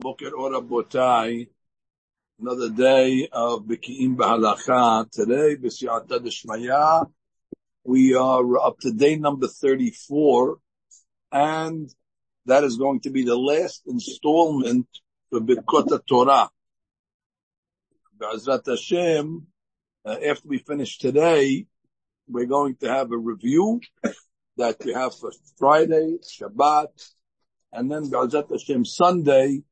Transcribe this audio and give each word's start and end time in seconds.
Boker 0.00 0.30
Ora 0.34 0.62
Botai, 0.62 1.46
another 2.40 2.70
day 2.70 3.28
of 3.30 3.64
Biki'im 3.64 4.16
Bahalacha. 4.16 5.10
Today, 5.10 5.56
B'siyata 5.56 6.18
Deshmaya, 6.20 7.06
we 7.84 8.14
are 8.14 8.58
up 8.58 8.78
to 8.80 8.92
day 8.92 9.16
number 9.16 9.46
34, 9.46 10.56
and 11.32 11.94
that 12.46 12.64
is 12.64 12.78
going 12.78 13.00
to 13.00 13.10
be 13.10 13.24
the 13.24 13.36
last 13.36 13.82
installment 13.86 14.86
for 15.28 15.40
Birkot 15.40 16.00
Torah. 16.06 16.48
B'azrat 18.18 18.66
Hashem, 18.66 19.46
uh, 20.06 20.16
after 20.26 20.48
we 20.48 20.58
finish 20.58 20.96
today, 20.96 21.66
we're 22.26 22.46
going 22.46 22.76
to 22.76 22.88
have 22.88 23.12
a 23.12 23.18
review 23.18 23.82
that 24.56 24.82
we 24.82 24.94
have 24.94 25.14
for 25.14 25.30
Friday, 25.58 26.16
Shabbat, 26.22 26.88
and 27.70 27.90
then 27.92 28.10
B'azrat 28.10 28.50
Hashem 28.50 28.86
Sunday, 28.86 29.62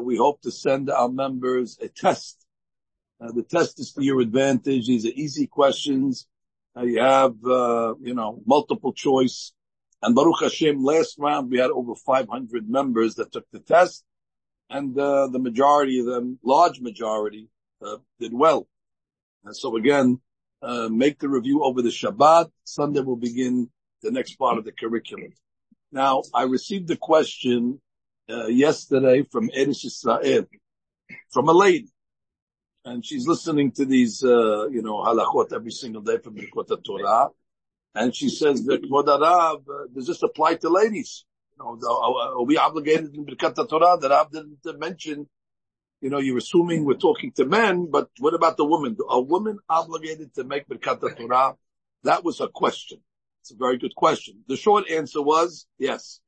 we 0.00 0.16
hope 0.16 0.42
to 0.42 0.50
send 0.50 0.90
our 0.90 1.08
members 1.08 1.78
a 1.80 1.88
test. 1.88 2.46
Uh, 3.20 3.32
the 3.32 3.42
test 3.42 3.80
is 3.80 3.92
to 3.92 4.02
your 4.02 4.20
advantage. 4.20 4.86
These 4.86 5.06
are 5.06 5.14
easy 5.14 5.46
questions. 5.46 6.26
Uh, 6.76 6.82
you 6.82 7.00
have, 7.00 7.34
uh, 7.44 7.94
you 8.00 8.14
know, 8.14 8.42
multiple 8.44 8.92
choice. 8.92 9.52
And 10.02 10.14
Baruch 10.14 10.42
Hashem, 10.42 10.84
last 10.84 11.16
round 11.18 11.50
we 11.50 11.58
had 11.58 11.70
over 11.70 11.94
500 11.94 12.68
members 12.68 13.14
that 13.14 13.32
took 13.32 13.46
the 13.50 13.60
test, 13.60 14.04
and 14.68 14.98
uh, 14.98 15.28
the 15.28 15.38
majority 15.38 16.00
of 16.00 16.06
them, 16.06 16.38
large 16.44 16.80
majority, 16.80 17.48
uh, 17.82 17.96
did 18.20 18.34
well. 18.34 18.68
And 19.44 19.56
so 19.56 19.76
again, 19.76 20.20
make 20.90 21.18
the 21.18 21.28
review 21.28 21.62
over 21.64 21.80
the 21.80 21.88
Shabbat. 21.88 22.50
Sunday 22.64 23.00
will 23.00 23.16
begin 23.16 23.70
the 24.02 24.10
next 24.10 24.34
part 24.34 24.58
of 24.58 24.64
the 24.64 24.72
curriculum. 24.72 25.30
Now, 25.92 26.22
I 26.34 26.42
received 26.42 26.90
a 26.90 26.96
question 26.96 27.80
uh, 28.30 28.46
yesterday 28.46 29.22
from 29.30 29.48
Eretz 29.50 29.84
Israel, 29.84 30.46
from 31.30 31.48
a 31.48 31.52
lady. 31.52 31.88
And 32.84 33.04
she's 33.04 33.26
listening 33.26 33.72
to 33.72 33.84
these, 33.84 34.22
uh, 34.22 34.68
you 34.68 34.82
know, 34.82 35.02
halachot 35.02 35.52
every 35.52 35.72
single 35.72 36.02
day 36.02 36.18
from 36.18 36.36
Birkot 36.36 36.84
Torah. 36.84 37.30
And 37.94 38.14
she 38.14 38.28
says 38.28 38.64
that, 38.66 38.82
Arav, 38.82 39.68
uh, 39.68 39.86
does 39.92 40.06
this 40.06 40.22
apply 40.22 40.56
to 40.56 40.68
ladies? 40.68 41.24
You 41.58 41.64
know, 41.64 41.88
are, 41.88 42.38
are 42.38 42.44
we 42.44 42.58
obligated 42.58 43.14
in 43.14 43.24
Birkat 43.24 43.68
Torah 43.68 43.98
that 43.98 44.10
Rav 44.10 44.30
didn't 44.30 44.78
mention? 44.78 45.28
You 46.00 46.10
know, 46.10 46.18
you're 46.18 46.36
assuming 46.36 46.84
we're 46.84 46.94
talking 46.94 47.32
to 47.32 47.46
men, 47.46 47.88
but 47.90 48.10
what 48.18 48.34
about 48.34 48.56
the 48.56 48.66
woman? 48.66 48.96
Are 49.08 49.22
women 49.22 49.58
obligated 49.68 50.34
to 50.34 50.44
make 50.44 50.68
Birkat 50.68 51.00
Torah? 51.16 51.54
That 52.04 52.22
was 52.22 52.40
a 52.40 52.48
question. 52.48 53.00
It's 53.40 53.50
a 53.50 53.56
very 53.56 53.78
good 53.78 53.94
question. 53.94 54.42
The 54.46 54.56
short 54.56 54.90
answer 54.90 55.22
was 55.22 55.66
yes. 55.78 56.20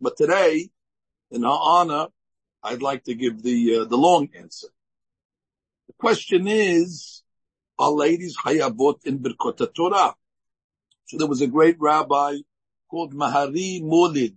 But 0.00 0.16
today, 0.16 0.70
in 1.30 1.44
our 1.44 1.58
honor, 1.60 2.08
I'd 2.62 2.82
like 2.82 3.04
to 3.04 3.14
give 3.14 3.42
the 3.42 3.80
uh, 3.80 3.84
the 3.84 3.96
long 3.96 4.28
answer. 4.36 4.68
The 5.88 5.94
question 5.98 6.48
is, 6.48 7.22
are 7.78 7.90
ladies 7.90 8.36
hayabot 8.36 9.06
in 9.06 9.20
Birkot 9.20 9.74
Torah? 9.74 10.14
So 11.06 11.18
there 11.18 11.26
was 11.28 11.42
a 11.42 11.46
great 11.46 11.76
rabbi 11.78 12.38
called 12.90 13.14
Mahari 13.14 13.82
Molid, 13.82 14.34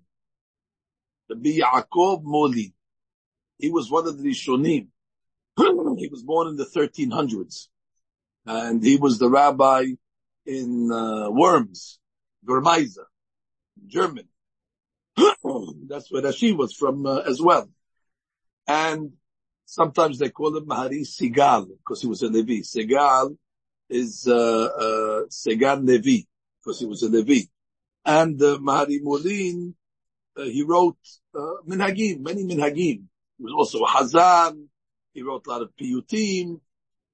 the 1.28 1.60
Yaakov 1.60 2.24
Molin. 2.24 2.74
He 3.58 3.70
was 3.70 3.90
one 3.90 4.08
of 4.08 4.18
the 4.18 4.30
Rishonim. 4.30 4.88
he 5.58 6.08
was 6.08 6.24
born 6.24 6.48
in 6.48 6.56
the 6.56 6.66
1300s, 6.66 7.68
and 8.46 8.84
he 8.84 8.98
was 8.98 9.18
the 9.18 9.30
rabbi 9.30 9.86
in 10.46 10.92
uh, 10.92 11.30
Worms, 11.30 12.00
Germeiser, 12.48 13.06
German. 13.88 14.28
That's 15.88 16.12
where 16.12 16.32
she 16.32 16.54
was 16.54 16.74
from 16.74 17.06
uh, 17.06 17.20
as 17.20 17.42
well. 17.42 17.70
And 18.68 19.14
sometimes 19.66 20.20
they 20.20 20.30
call 20.30 20.56
him 20.56 20.66
Mahari 20.66 21.02
Sigal 21.02 21.68
because 21.68 22.02
he 22.02 22.08
was 22.08 22.22
a 22.22 22.28
Levi. 22.28 22.62
Sigal 22.62 23.36
is 23.90 24.28
uh, 24.28 24.36
uh, 24.36 25.26
Segan 25.30 25.88
Levi 25.88 26.24
because 26.60 26.80
he 26.80 26.86
was 26.86 27.04
a 27.04 27.10
Levi. 27.10 27.48
And 28.06 28.42
uh, 28.42 28.58
Mahari 28.60 29.00
Molin, 29.02 29.74
uh, 30.38 30.44
he 30.44 30.64
wrote 30.64 30.98
uh, 31.36 31.62
Minhagim, 31.68 32.22
many 32.22 32.44
Minhagim. 32.44 33.04
He 33.38 33.44
was 33.44 33.54
also 33.54 33.84
a 33.84 33.88
Hazan. 33.88 34.68
He 35.14 35.24
wrote 35.24 35.48
a 35.48 35.50
lot 35.50 35.62
of 35.62 35.72
piyutim. 35.80 36.60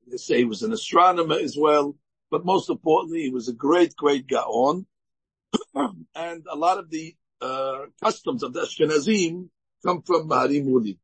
They 0.08 0.18
say 0.18 0.38
he 0.38 0.46
was 0.46 0.64
an 0.64 0.74
astronomer 0.74 1.36
as 1.36 1.58
well. 1.58 1.96
But 2.30 2.46
most 2.46 2.70
importantly, 2.70 3.24
he 3.24 3.30
was 3.30 3.48
a 3.48 3.54
great, 3.54 3.96
great 3.96 4.28
Gaon. 4.28 4.86
and 5.76 6.46
a 6.50 6.56
lot 6.56 6.78
of 6.78 6.90
the 6.90 7.16
uh, 7.42 7.86
customs 8.02 8.44
of 8.44 8.54
the 8.54 8.62
Ashkenazim 8.62 9.50
come 9.84 10.02
from 10.02 10.30
Mahari 10.30 10.64
Muli. 10.64 10.98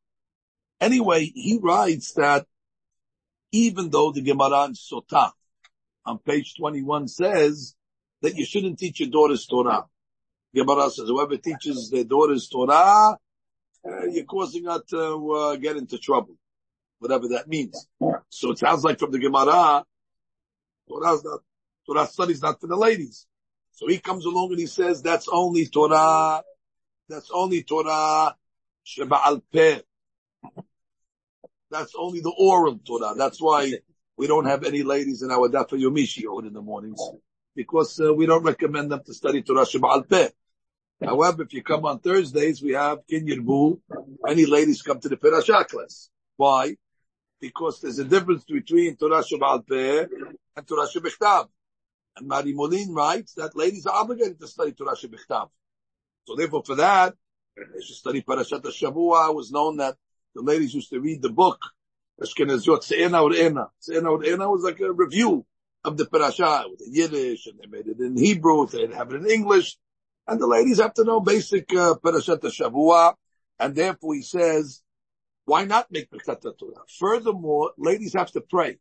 Anyway, 0.79 1.25
he 1.25 1.59
writes 1.61 2.13
that 2.13 2.45
even 3.51 3.89
though 3.89 4.11
the 4.11 4.21
Gemara 4.21 4.65
in 4.65 4.73
Sotah 4.73 5.31
on 6.05 6.17
page 6.19 6.55
21 6.57 7.07
says 7.07 7.75
that 8.21 8.35
you 8.35 8.45
shouldn't 8.45 8.79
teach 8.79 8.99
your 8.99 9.09
daughters 9.09 9.45
Torah. 9.45 9.85
Gemara 10.55 10.89
says 10.89 11.07
whoever 11.07 11.37
teaches 11.37 11.89
their 11.89 12.03
daughters 12.03 12.47
Torah, 12.49 13.17
uh, 13.85 14.05
you're 14.09 14.25
causing 14.25 14.65
her 14.65 14.81
to 14.89 15.31
uh, 15.31 15.55
get 15.57 15.77
into 15.77 15.97
trouble, 15.97 16.35
whatever 16.99 17.29
that 17.29 17.47
means. 17.47 17.87
So 18.29 18.51
it 18.51 18.59
sounds 18.59 18.83
like 18.83 18.99
from 18.99 19.11
the 19.11 19.19
Gemara, 19.19 19.85
Torah's 20.87 21.23
not, 21.23 21.41
Torah 21.85 22.07
study's 22.07 22.41
not 22.41 22.59
for 22.59 22.67
the 22.67 22.75
ladies. 22.75 23.27
So 23.81 23.87
he 23.87 23.97
comes 23.97 24.25
along 24.25 24.51
and 24.51 24.59
he 24.59 24.67
says, 24.67 25.01
that's 25.01 25.27
only 25.27 25.65
Torah, 25.65 26.43
that's 27.09 27.31
only 27.33 27.63
Torah 27.63 28.35
Sheba'al 28.85 29.41
Peh. 29.51 29.79
That's 31.71 31.93
only 31.97 32.19
the 32.19 32.31
oral 32.37 32.77
Torah. 32.77 33.15
That's 33.17 33.41
why 33.41 33.73
we 34.17 34.27
don't 34.27 34.45
have 34.45 34.65
any 34.65 34.83
ladies 34.83 35.23
in 35.23 35.31
our 35.31 35.49
Dafa 35.49 35.81
Yomishi 35.81 36.25
in 36.45 36.53
the 36.53 36.61
mornings. 36.61 37.01
Because 37.55 37.99
uh, 37.99 38.13
we 38.13 38.27
don't 38.27 38.43
recommend 38.43 38.91
them 38.91 39.01
to 39.03 39.15
study 39.15 39.41
Torah 39.41 39.65
Sheba'al 39.65 40.07
Peh. 40.07 40.29
However, 41.03 41.41
if 41.41 41.51
you 41.51 41.63
come 41.63 41.83
on 41.87 41.97
Thursdays, 42.01 42.61
we 42.61 42.73
have 42.73 42.99
Kin 43.07 43.25
Yirbu. 43.25 43.79
Any 44.27 44.45
ladies 44.45 44.83
come 44.83 44.99
to 44.99 45.09
the 45.09 45.17
Perashah 45.17 45.67
class. 45.67 46.11
Why? 46.37 46.75
Because 47.39 47.81
there's 47.81 47.97
a 47.97 48.05
difference 48.05 48.43
between 48.43 48.95
Torah 48.95 49.23
Sheba'al 49.23 49.67
Peh 49.67 50.05
and 50.55 50.67
Torah 50.67 50.87
Shebechtav. 50.87 51.47
And 52.17 52.27
Mari 52.27 52.53
Molin 52.53 52.93
writes 52.93 53.33
that 53.35 53.55
ladies 53.55 53.85
are 53.85 53.95
obligated 53.95 54.39
to 54.39 54.47
study 54.47 54.73
Torah 54.73 54.95
Shebichtav. 54.95 55.49
So 56.27 56.35
therefore 56.35 56.63
for 56.65 56.75
that, 56.75 57.15
they 57.55 57.81
should 57.81 57.95
study 57.95 58.21
Parashat 58.21 58.63
Shavua. 58.63 59.29
It 59.29 59.35
was 59.35 59.51
known 59.51 59.77
that 59.77 59.95
the 60.35 60.41
ladies 60.41 60.73
used 60.73 60.89
to 60.91 60.99
read 60.99 61.21
the 61.21 61.29
book, 61.29 61.59
Ashkenazot 62.21 62.83
Se'ena 62.83 63.21
or 63.23 63.33
Ena. 63.33 63.67
Se'ena 63.79 64.09
or 64.09 64.23
Ena 64.23 64.49
was 64.49 64.63
like 64.63 64.79
a 64.79 64.91
review 64.91 65.45
of 65.83 65.97
the 65.97 66.05
parasha 66.05 66.65
with 66.69 66.79
the 66.79 66.89
Yiddish 66.89 67.47
and 67.47 67.59
they 67.59 67.67
made 67.67 67.87
it 67.87 67.99
in 67.99 68.15
Hebrew, 68.15 68.67
they 68.67 68.87
have 68.95 69.11
it 69.11 69.15
in 69.15 69.29
English. 69.29 69.77
And 70.27 70.39
the 70.39 70.47
ladies 70.47 70.79
have 70.79 70.93
to 70.95 71.03
know 71.03 71.19
basic 71.19 71.73
uh, 71.73 71.95
Parashat 71.95 72.41
Shavua. 72.41 73.15
And 73.59 73.75
therefore 73.75 74.15
he 74.15 74.21
says, 74.21 74.81
why 75.45 75.65
not 75.65 75.91
make 75.91 76.09
Birkat 76.09 76.41
Torah? 76.41 76.83
Furthermore, 76.99 77.71
ladies 77.77 78.13
have 78.13 78.31
to 78.31 78.41
pray. 78.41 78.77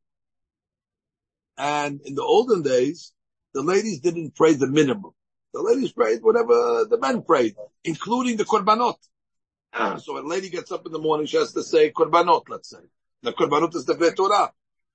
And 1.56 2.00
in 2.04 2.14
the 2.14 2.22
olden 2.22 2.62
days, 2.62 3.12
the 3.54 3.62
ladies 3.62 4.00
didn't 4.00 4.34
pray 4.34 4.54
the 4.54 4.66
minimum. 4.66 5.12
The 5.52 5.62
ladies 5.62 5.92
prayed 5.92 6.22
whatever 6.22 6.84
the 6.88 6.98
men 7.00 7.22
prayed, 7.22 7.56
including 7.84 8.36
the 8.36 8.44
korbanot. 8.44 8.96
So 10.00 10.14
when 10.14 10.24
a 10.24 10.28
lady 10.28 10.50
gets 10.50 10.72
up 10.72 10.86
in 10.86 10.92
the 10.92 10.98
morning, 10.98 11.26
she 11.26 11.36
has 11.36 11.52
to 11.52 11.62
say 11.62 11.90
korbanot, 11.90 12.44
let's 12.48 12.70
say. 12.70 12.78
The 13.22 13.32
korbanot 13.32 13.74
is 13.74 13.84
the 13.84 14.12
Torah. 14.16 14.52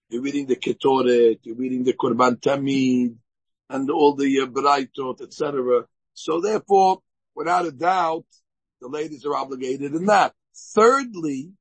You're 0.10 0.22
reading 0.22 0.46
the 0.46 0.56
Ketoret, 0.56 1.40
you're 1.44 1.56
reading 1.56 1.84
the 1.84 1.94
Korban 1.94 2.40
Tamid, 2.40 3.16
and 3.70 3.90
all 3.90 4.14
the 4.14 4.42
uh, 4.42 4.46
Braitot, 4.46 5.22
etc. 5.22 5.86
So 6.14 6.42
therefore, 6.42 7.00
without 7.34 7.66
a 7.66 7.72
doubt, 7.72 8.26
the 8.82 8.88
ladies 8.88 9.26
are 9.26 9.36
obligated 9.36 9.96
in 9.96 10.06
that. 10.06 10.34
Thirdly, 10.56 11.52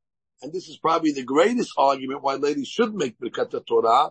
and 0.42 0.52
this 0.52 0.68
is 0.68 0.76
probably 0.76 1.12
the 1.12 1.24
greatest 1.24 1.72
argument 1.78 2.22
why 2.22 2.34
ladies 2.34 2.68
should 2.68 2.94
make 2.94 3.18
Birkat 3.18 3.64
Torah, 3.66 4.10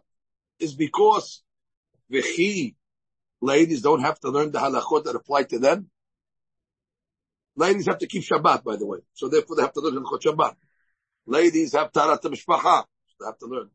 is 0.59 0.73
because 0.73 1.43
V'chi, 2.11 2.75
ladies 3.43 3.81
don't 3.81 4.01
have 4.01 4.19
to 4.21 4.29
learn 4.29 4.51
the 4.51 4.59
halachot 4.59 5.03
that 5.03 5.15
apply 5.15 5.43
to 5.43 5.59
them. 5.59 5.89
Ladies 7.55 7.85
have 7.85 7.99
to 7.99 8.07
keep 8.07 8.23
Shabbat, 8.23 8.63
by 8.63 8.77
the 8.77 8.85
way. 8.85 8.99
So 9.13 9.27
therefore 9.27 9.57
they 9.57 9.61
have 9.61 9.73
to 9.73 9.81
learn 9.81 10.03
halachot 10.03 10.21
Shabbat. 10.21 10.55
Ladies 11.25 11.73
have 11.73 11.91
tarat 11.91 12.21
mishpacha. 12.21 12.85
So 13.07 13.15
they 13.19 13.25
have 13.25 13.37
to 13.39 13.45
learn. 13.45 13.69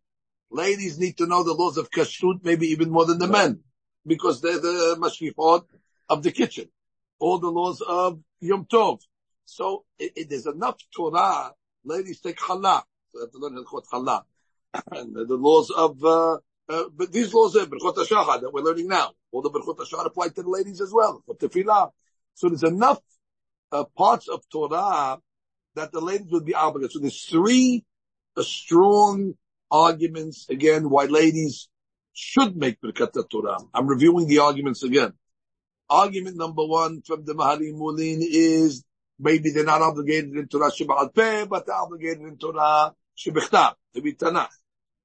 Ladies 0.50 0.99
need 0.99 1.19
to 1.19 1.26
know 1.26 1.43
the 1.43 1.53
laws 1.53 1.76
of 1.76 1.91
kashrut, 1.91 2.43
maybe 2.43 2.69
even 2.69 2.91
more 2.91 3.05
than 3.05 3.19
the 3.19 3.29
men, 3.29 3.61
because 4.06 4.41
they're 4.41 4.59
the 4.59 4.97
mashkifot 4.99 5.65
of 6.09 6.23
the 6.23 6.32
kitchen. 6.32 6.69
All 7.19 7.38
the 7.38 7.50
laws 7.50 7.82
of 7.87 8.20
Yom 8.41 8.65
Tov. 8.65 9.00
So 9.44 9.85
it, 9.99 10.31
there's 10.31 10.47
enough 10.47 10.76
Torah. 10.97 11.53
Ladies 11.85 12.20
take 12.20 12.38
challah. 12.38 12.82
So 13.12 13.19
they 13.19 13.25
have 13.25 13.32
to 13.32 13.38
learn 13.38 13.62
halachot 13.62 13.85
challah. 13.93 14.23
and 14.93 15.15
the 15.15 15.37
laws 15.37 15.70
of, 15.70 16.03
uh, 16.05 16.38
uh, 16.69 16.85
but 16.94 17.12
these 17.12 17.32
laws 17.35 17.56
are 17.56 17.67
Berchot 17.67 17.97
HaShachar 17.97 18.41
that 18.41 18.53
we're 18.53 18.62
learning 18.62 18.88
now. 18.88 19.12
All 19.31 19.43
the 19.43 19.51
Berchot 19.51 19.77
HaShachar 19.77 20.07
apply 20.07 20.29
to 20.29 20.43
the 20.43 20.49
ladies 20.49 20.81
as 20.81 20.93
well, 20.93 21.23
for 21.27 21.35
Tefillah. 21.37 21.91
So 22.35 22.49
there's 22.49 22.63
enough 22.63 23.01
uh, 23.73 23.85
parts 23.97 24.29
of 24.29 24.43
Torah 24.51 25.19
that 25.75 25.93
the 25.93 26.01
ladies 26.01 26.31
would 26.33 26.45
be 26.45 26.55
obligated. 26.55 26.93
So 26.93 27.01
there's 27.01 27.25
three 27.25 27.85
uh, 28.37 28.43
strong 28.43 29.35
arguments 29.71 30.47
again 30.49 30.89
why 30.89 31.05
ladies 31.05 31.69
should 32.15 32.57
make 32.57 32.81
Birkat 32.81 33.13
Torah. 33.31 33.59
I'm 33.75 33.87
reviewing 33.87 34.27
the 34.27 34.39
arguments 34.39 34.83
again. 34.83 35.13
Argument 35.91 36.37
number 36.37 36.65
one 36.65 37.03
from 37.03 37.25
the 37.25 37.35
Maharim 37.35 37.75
Mulin 37.75 38.19
is 38.21 38.85
maybe 39.19 39.51
they're 39.51 39.65
not 39.65 39.83
obligated 39.83 40.37
in 40.37 40.49
Torah 40.49 40.71
Sheba'al 40.71 41.15
Peh, 41.15 41.47
but 41.47 41.67
they're 41.67 41.77
obligated 41.77 42.23
in 42.23 42.37
Torah 42.37 42.93
Shebichtav, 43.17 43.75
to 43.95 44.03
be 44.03 44.15
Tanakh. 44.15 44.49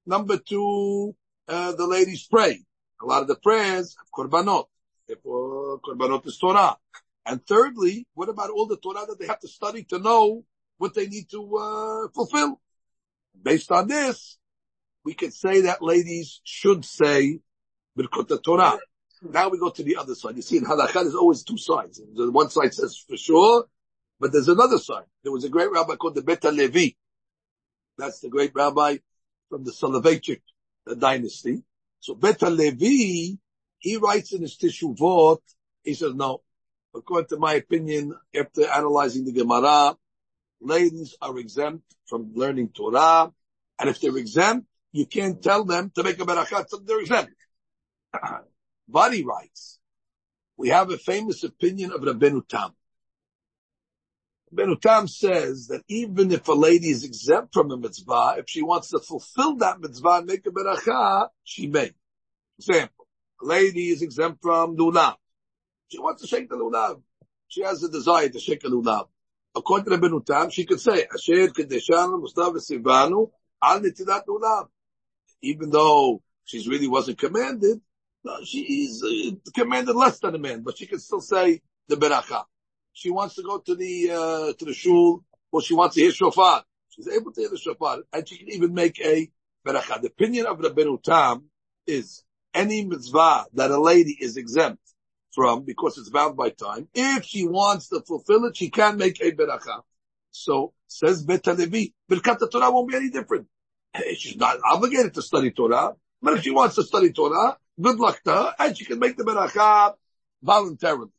Number 0.06 0.38
two, 0.38 1.14
uh, 1.48 1.72
the 1.72 1.86
ladies 1.86 2.26
pray. 2.30 2.62
A 3.02 3.06
lot 3.06 3.22
of 3.22 3.28
the 3.28 3.36
prayers 3.36 3.96
have 3.98 4.10
korbanot. 4.10 4.66
Therefore, 5.06 5.80
korbanot 5.80 6.26
is 6.26 6.38
Torah. 6.38 6.76
And 7.26 7.44
thirdly, 7.46 8.06
what 8.14 8.28
about 8.28 8.50
all 8.50 8.66
the 8.66 8.76
Torah 8.76 9.06
that 9.06 9.18
they 9.18 9.26
have 9.26 9.40
to 9.40 9.48
study 9.48 9.84
to 9.84 9.98
know 9.98 10.44
what 10.78 10.94
they 10.94 11.06
need 11.06 11.30
to 11.30 11.56
uh, 11.56 12.08
fulfill? 12.14 12.60
Based 13.42 13.70
on 13.72 13.88
this, 13.88 14.38
we 15.04 15.14
could 15.14 15.32
say 15.34 15.62
that 15.62 15.82
ladies 15.82 16.40
should 16.44 16.84
say 16.84 17.40
Birkut 17.98 18.42
Torah. 18.42 18.78
Now 19.22 19.48
we 19.48 19.58
go 19.58 19.70
to 19.70 19.82
the 19.82 19.96
other 19.96 20.14
side. 20.14 20.36
You 20.36 20.42
see, 20.42 20.58
in 20.58 20.64
halakha, 20.64 20.94
there's 20.94 21.14
always 21.14 21.42
two 21.42 21.58
sides. 21.58 22.00
One 22.14 22.50
side 22.50 22.74
says 22.74 22.96
for 23.08 23.16
sure, 23.16 23.66
but 24.20 24.32
there's 24.32 24.48
another 24.48 24.78
side. 24.78 25.04
There 25.22 25.32
was 25.32 25.44
a 25.44 25.48
great 25.48 25.70
rabbi 25.70 25.96
called 25.96 26.14
the 26.14 26.22
Beit 26.22 26.40
HaLevi. 26.42 26.96
That's 27.96 28.20
the 28.20 28.28
great 28.28 28.52
rabbi 28.54 28.98
from 29.48 29.64
the 29.64 29.70
Soloveitchik 29.70 30.40
dynasty. 30.98 31.62
So 32.04 32.14
Beit 32.14 32.38
HaLevi, 32.38 33.38
he 33.78 33.96
writes 33.96 34.34
in 34.34 34.42
his 34.42 34.58
Teshuvot, 34.58 35.38
he 35.82 35.94
says, 35.94 36.12
no, 36.14 36.42
according 36.94 37.28
to 37.28 37.38
my 37.38 37.54
opinion, 37.54 38.14
after 38.38 38.68
analyzing 38.68 39.24
the 39.24 39.32
Gemara, 39.32 39.96
ladies 40.60 41.16
are 41.22 41.38
exempt 41.38 41.86
from 42.06 42.32
learning 42.34 42.72
Torah, 42.76 43.32
and 43.78 43.88
if 43.88 44.02
they're 44.02 44.18
exempt, 44.18 44.66
you 44.92 45.06
can't 45.06 45.42
tell 45.42 45.64
them 45.64 45.90
to 45.94 46.02
make 46.02 46.20
a 46.20 46.26
berachat, 46.26 46.68
so 46.68 46.76
they're 46.76 47.00
exempt. 47.00 47.32
Bari 48.86 49.24
writes, 49.24 49.78
we 50.58 50.68
have 50.68 50.90
a 50.90 50.98
famous 50.98 51.42
opinion 51.42 51.90
of 51.90 52.02
Rabbeinu 52.02 52.46
Tam. 52.46 52.72
Rabbeinu 54.54 54.80
Tam 54.80 55.08
says 55.08 55.68
that 55.68 55.82
even 55.88 56.30
if 56.30 56.46
a 56.48 56.52
lady 56.52 56.90
is 56.90 57.04
exempt 57.04 57.54
from 57.54 57.70
a 57.70 57.76
mitzvah, 57.76 58.36
if 58.38 58.44
she 58.48 58.62
wants 58.62 58.90
to 58.90 59.00
fulfill 59.00 59.56
that 59.56 59.80
mitzvah 59.80 60.18
and 60.18 60.26
make 60.26 60.46
a 60.46 60.50
beracha, 60.50 61.28
she 61.42 61.66
may. 61.66 61.92
Example, 62.58 63.06
a 63.42 63.46
lady 63.46 63.88
is 63.88 64.02
exempt 64.02 64.40
from 64.42 64.76
lulav. 64.76 65.16
She 65.88 65.98
wants 65.98 66.22
to 66.22 66.28
shake 66.28 66.48
the 66.48 66.56
lulav. 66.56 67.02
She 67.48 67.62
has 67.62 67.82
a 67.82 67.90
desire 67.90 68.28
to 68.28 68.38
shake 68.38 68.64
a 68.64 68.68
lulav. 68.68 69.08
According 69.56 69.90
to 69.90 69.98
Rabbeinu 69.98 70.24
Tam, 70.24 70.50
she 70.50 70.64
could 70.64 70.80
say, 70.80 71.06
Asher 71.12 71.48
kedeshanu 71.48 72.22
mustav 72.22 72.54
sivanu 72.56 73.30
al 73.62 73.80
nitilat 73.80 74.22
lulav. 74.28 74.68
Even 75.42 75.70
though 75.70 76.22
she 76.44 76.66
really 76.68 76.88
wasn't 76.88 77.18
commanded, 77.18 77.80
she's 78.44 79.02
uh, 79.02 79.50
commanded 79.54 79.94
less 79.96 80.18
than 80.20 80.34
a 80.34 80.38
man, 80.38 80.62
but 80.62 80.78
she 80.78 80.86
can 80.86 80.98
still 80.98 81.20
say 81.20 81.60
the 81.88 81.96
beracha. 81.96 82.44
She 82.94 83.10
wants 83.10 83.34
to 83.34 83.42
go 83.42 83.58
to 83.58 83.74
the 83.74 84.10
uh, 84.10 84.52
to 84.58 84.64
the 84.64 84.72
shul, 84.72 85.24
or 85.50 85.60
she 85.60 85.74
wants 85.74 85.96
to 85.96 86.00
hear 86.02 86.12
shofar. 86.12 86.64
She's 86.90 87.08
able 87.08 87.32
to 87.32 87.40
hear 87.40 87.50
the 87.50 87.58
shofar, 87.58 87.98
and 88.12 88.28
she 88.28 88.38
can 88.38 88.50
even 88.52 88.72
make 88.72 89.00
a 89.00 89.28
beracha. 89.66 90.00
The 90.00 90.06
opinion 90.06 90.46
of 90.46 90.58
Rabbeinu 90.58 91.02
Tam 91.02 91.46
is 91.88 92.22
any 92.54 92.84
mitzvah 92.84 93.46
that 93.54 93.72
a 93.72 93.80
lady 93.80 94.16
is 94.18 94.36
exempt 94.36 94.80
from 95.32 95.64
because 95.64 95.98
it's 95.98 96.08
bound 96.08 96.36
by 96.36 96.50
time. 96.50 96.86
If 96.94 97.24
she 97.24 97.48
wants 97.48 97.88
to 97.88 98.00
fulfill 98.00 98.44
it, 98.44 98.56
she 98.56 98.70
can 98.70 98.96
make 98.96 99.20
a 99.20 99.32
beracha. 99.32 99.82
So 100.30 100.72
says 100.86 101.24
Bet 101.24 101.46
Levi, 101.48 101.86
Birkat 102.08 102.48
Torah 102.50 102.70
won't 102.70 102.88
be 102.88 102.96
any 102.96 103.10
different. 103.10 103.48
She's 104.16 104.36
not 104.36 104.58
obligated 104.64 105.14
to 105.14 105.22
study 105.22 105.50
Torah, 105.50 105.94
but 106.22 106.34
if 106.34 106.44
she 106.44 106.52
wants 106.52 106.76
to 106.76 106.84
study 106.84 107.12
Torah, 107.12 107.56
good 107.80 107.98
luck 107.98 108.22
to 108.22 108.32
her, 108.32 108.54
and 108.60 108.78
she 108.78 108.84
can 108.84 109.00
make 109.00 109.16
the 109.16 109.24
beracha 109.24 109.94
voluntarily. 110.42 111.10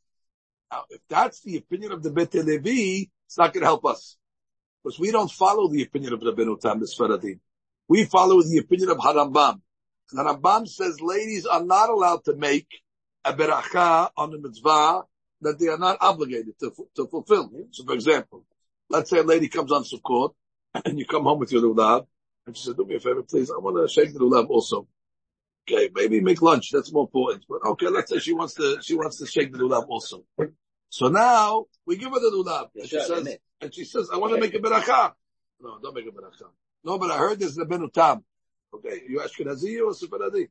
Now, 0.72 0.84
if 0.90 1.02
that's 1.10 1.42
the 1.42 1.58
opinion 1.58 1.92
of 1.92 2.04
the 2.04 2.12
Bet 2.12 2.34
Levi, 2.34 3.06
it's 3.28 3.38
not 3.38 3.54
going 3.54 3.62
to 3.62 3.68
help 3.68 3.86
us. 3.86 4.18
Because 4.84 5.00
we 5.00 5.12
don't 5.12 5.32
follow 5.32 5.68
the 5.68 5.82
opinion 5.84 6.14
of 6.14 6.20
Rabbeinu 6.20 6.60
Tam 6.60 6.80
Faradim. 6.80 7.40
We 7.88 8.06
follow 8.06 8.42
the 8.42 8.58
opinion 8.58 8.90
of 8.90 8.98
Harambam. 8.98 9.62
And 10.12 10.20
Harambam 10.20 10.68
says 10.68 11.02
ladies 11.02 11.46
are 11.46 11.64
not 11.64 11.90
allowed 11.90 12.24
to 12.26 12.36
make 12.36 12.68
a 13.24 13.34
beracha 13.34 14.10
on 14.16 14.32
the 14.32 14.40
mitzvah 14.40 15.04
that 15.42 15.60
they 15.60 15.68
are 15.68 15.78
not 15.78 15.98
obligated 16.02 16.58
to, 16.60 16.72
to 16.96 17.08
fulfill. 17.08 17.50
So 17.72 17.84
for 17.84 17.94
example, 17.94 18.46
let's 18.90 19.10
say 19.10 19.20
a 19.20 19.24
lady 19.24 19.48
comes 19.48 19.72
on 19.72 19.84
Sukkot 19.84 20.34
and 20.86 21.00
you 21.00 21.06
come 21.06 21.24
home 21.24 21.40
with 21.40 21.52
your 21.52 21.62
lulav 21.62 22.06
and 22.46 22.56
she 22.56 22.64
says, 22.64 22.76
do 22.76 22.86
me 22.86 22.96
a 22.96 23.00
favor, 23.00 23.24
please. 23.24 23.50
I 23.50 23.58
want 23.58 23.78
to 23.78 23.92
shake 23.92 24.14
the 24.14 24.20
lulav 24.20 24.50
also. 24.50 24.88
Okay, 25.68 25.90
maybe 25.96 26.22
make 26.22 26.42
lunch. 26.42 26.70
That's 26.72 26.94
more 26.94 27.06
important. 27.06 27.46
But 27.50 27.66
okay, 27.70 27.88
let's 27.88 28.12
say 28.12 28.20
she 28.20 28.34
wants 28.34 28.54
to, 28.56 28.78
she 28.84 28.96
wants 28.96 29.18
to 29.18 29.26
shake 29.26 29.52
the 29.52 29.58
lulav 29.58 29.88
also. 29.88 30.24
So 30.90 31.08
now 31.08 31.66
we 31.86 31.98
give 31.98 32.12
her 32.12 32.20
the 32.20 32.32
lulav. 32.32 32.70
And 32.76 32.88
she 32.88 33.00
says, 33.00 33.38
and 33.62 33.74
she 33.74 33.84
says, 33.84 34.10
I 34.14 34.18
want 34.18 34.34
to 34.36 34.40
make 34.40 34.54
a 34.54 34.60
beracha. 34.60 35.14
No, 35.60 35.80
don't 35.82 35.96
make 35.96 36.06
a 36.06 36.12
beracha. 36.12 36.50
No, 36.84 37.00
but 37.00 37.10
I 37.10 37.18
heard 37.18 37.40
there's 37.40 37.56
the 37.56 37.66
benutam. 37.66 38.24
Okay, 38.76 39.02
you 39.08 39.20
Ashkenazi 39.20 39.82
or 39.84 39.94
Sephardi? 39.94 40.50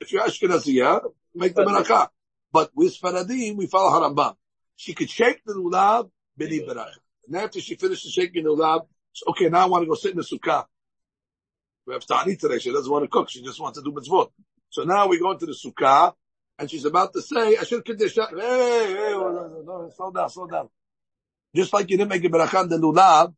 If 0.00 0.12
you're 0.12 0.22
Ashkenazi, 0.22 1.00
make 1.34 1.54
the 1.54 1.62
beracha. 1.62 2.08
But 2.52 2.70
with 2.74 2.92
Sephardim, 2.92 3.56
we 3.56 3.66
follow 3.66 3.90
Harambam. 3.90 4.34
She 4.76 4.92
could 4.92 5.08
shake 5.08 5.42
the 5.46 5.54
lulav, 5.54 6.10
bini 6.36 6.60
beracha. 6.60 6.98
And 7.26 7.36
after 7.36 7.60
she 7.60 7.76
finishes 7.76 8.12
shaking 8.12 8.44
the 8.44 8.50
lulav, 8.50 8.86
okay, 9.28 9.48
now 9.48 9.62
I 9.62 9.66
want 9.66 9.82
to 9.82 9.86
go 9.86 9.94
sit 9.94 10.10
in 10.10 10.18
the 10.18 10.24
sukkah. 10.24 10.66
We 11.86 11.94
have 11.94 12.06
Tani 12.06 12.36
today. 12.36 12.58
She 12.58 12.72
doesn't 12.72 12.90
want 12.90 13.04
to 13.04 13.08
cook. 13.08 13.28
She 13.28 13.42
just 13.42 13.60
wants 13.60 13.78
to 13.78 13.84
do 13.84 13.90
mitzvot. 13.92 14.30
So 14.70 14.84
now 14.84 15.08
we 15.08 15.18
go 15.18 15.32
into 15.32 15.46
the 15.46 15.52
sukkah, 15.52 16.14
and 16.58 16.70
she's 16.70 16.84
about 16.84 17.12
to 17.14 17.22
say, 17.22 17.56
I 17.56 17.64
should 17.64 17.84
kaddish. 17.84 18.14
Hey, 18.14 18.22
hey, 18.30 19.12
slow 19.12 20.12
down, 20.14 20.30
slow 20.30 20.46
down. 20.46 20.68
Just 21.54 21.72
like 21.72 21.90
you 21.90 21.98
didn't 21.98 22.10
make 22.10 22.24
a 22.24 22.28
beracha 22.28 22.60
on 22.60 22.68
the 22.68 22.78
lulav, 22.78 23.34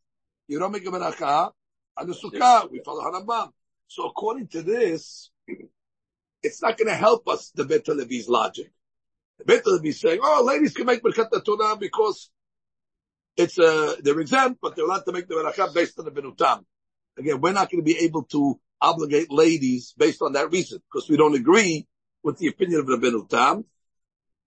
you 0.46 0.58
don't 0.58 0.72
make 0.72 0.86
a 0.86 0.90
beracha 0.90 1.52
on 1.96 2.06
the 2.06 2.14
sukkah. 2.14 2.70
We 2.70 2.80
follow 2.84 3.02
Harambam. 3.02 3.50
So 3.88 4.06
according 4.06 4.48
to 4.48 4.62
this, 4.62 5.30
it's 6.42 6.62
not 6.62 6.76
going 6.76 6.88
to 6.88 6.94
help 6.94 7.26
us, 7.28 7.50
the 7.54 7.64
Bet 7.64 7.88
Levi's 7.88 8.28
logic. 8.28 8.70
The 9.38 9.44
Bet 9.44 9.66
Levi 9.66 9.88
is 9.88 10.00
saying, 10.00 10.20
oh, 10.22 10.44
ladies 10.46 10.74
can 10.74 10.86
make 10.86 11.02
Birkat 11.02 11.44
Torah 11.44 11.76
because 11.76 12.30
it's, 13.36 13.58
uh, 13.58 13.96
they're 14.02 14.20
exempt, 14.20 14.60
but 14.62 14.76
they're 14.76 14.84
allowed 14.84 15.04
to 15.06 15.12
make 15.12 15.26
the 15.26 15.34
beracha 15.34 15.74
based 15.74 15.98
on 15.98 16.04
the 16.04 16.12
Benutam. 16.12 16.64
Again, 17.18 17.40
we're 17.40 17.52
not 17.52 17.70
going 17.70 17.84
to 17.84 17.84
be 17.84 17.98
able 18.00 18.24
to 18.24 18.60
obligate 18.80 19.30
ladies 19.30 19.94
based 19.96 20.20
on 20.22 20.32
that 20.32 20.50
reason 20.50 20.80
because 20.92 21.08
we 21.08 21.16
don't 21.16 21.34
agree 21.34 21.86
with 22.22 22.38
the 22.38 22.48
opinion 22.48 22.80
of 22.80 22.86
Rabbeinu 22.86 23.28
Tam. 23.28 23.64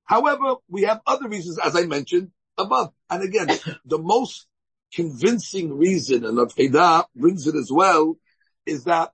However, 0.06 0.56
we 0.70 0.84
have 0.84 1.02
other 1.06 1.28
reasons, 1.28 1.60
as 1.60 1.76
I 1.76 1.86
mentioned 1.86 2.32
above. 2.58 2.94
And 3.10 3.24
again, 3.24 3.48
the 3.86 3.98
most 3.98 4.48
convincing 4.94 5.78
reason, 5.78 6.26
and 6.26 6.38
Aveda 6.38 7.06
brings 7.16 7.48
it 7.48 7.56
as 7.56 7.72
well, 7.72 8.18
is 8.66 8.86
that 8.86 9.12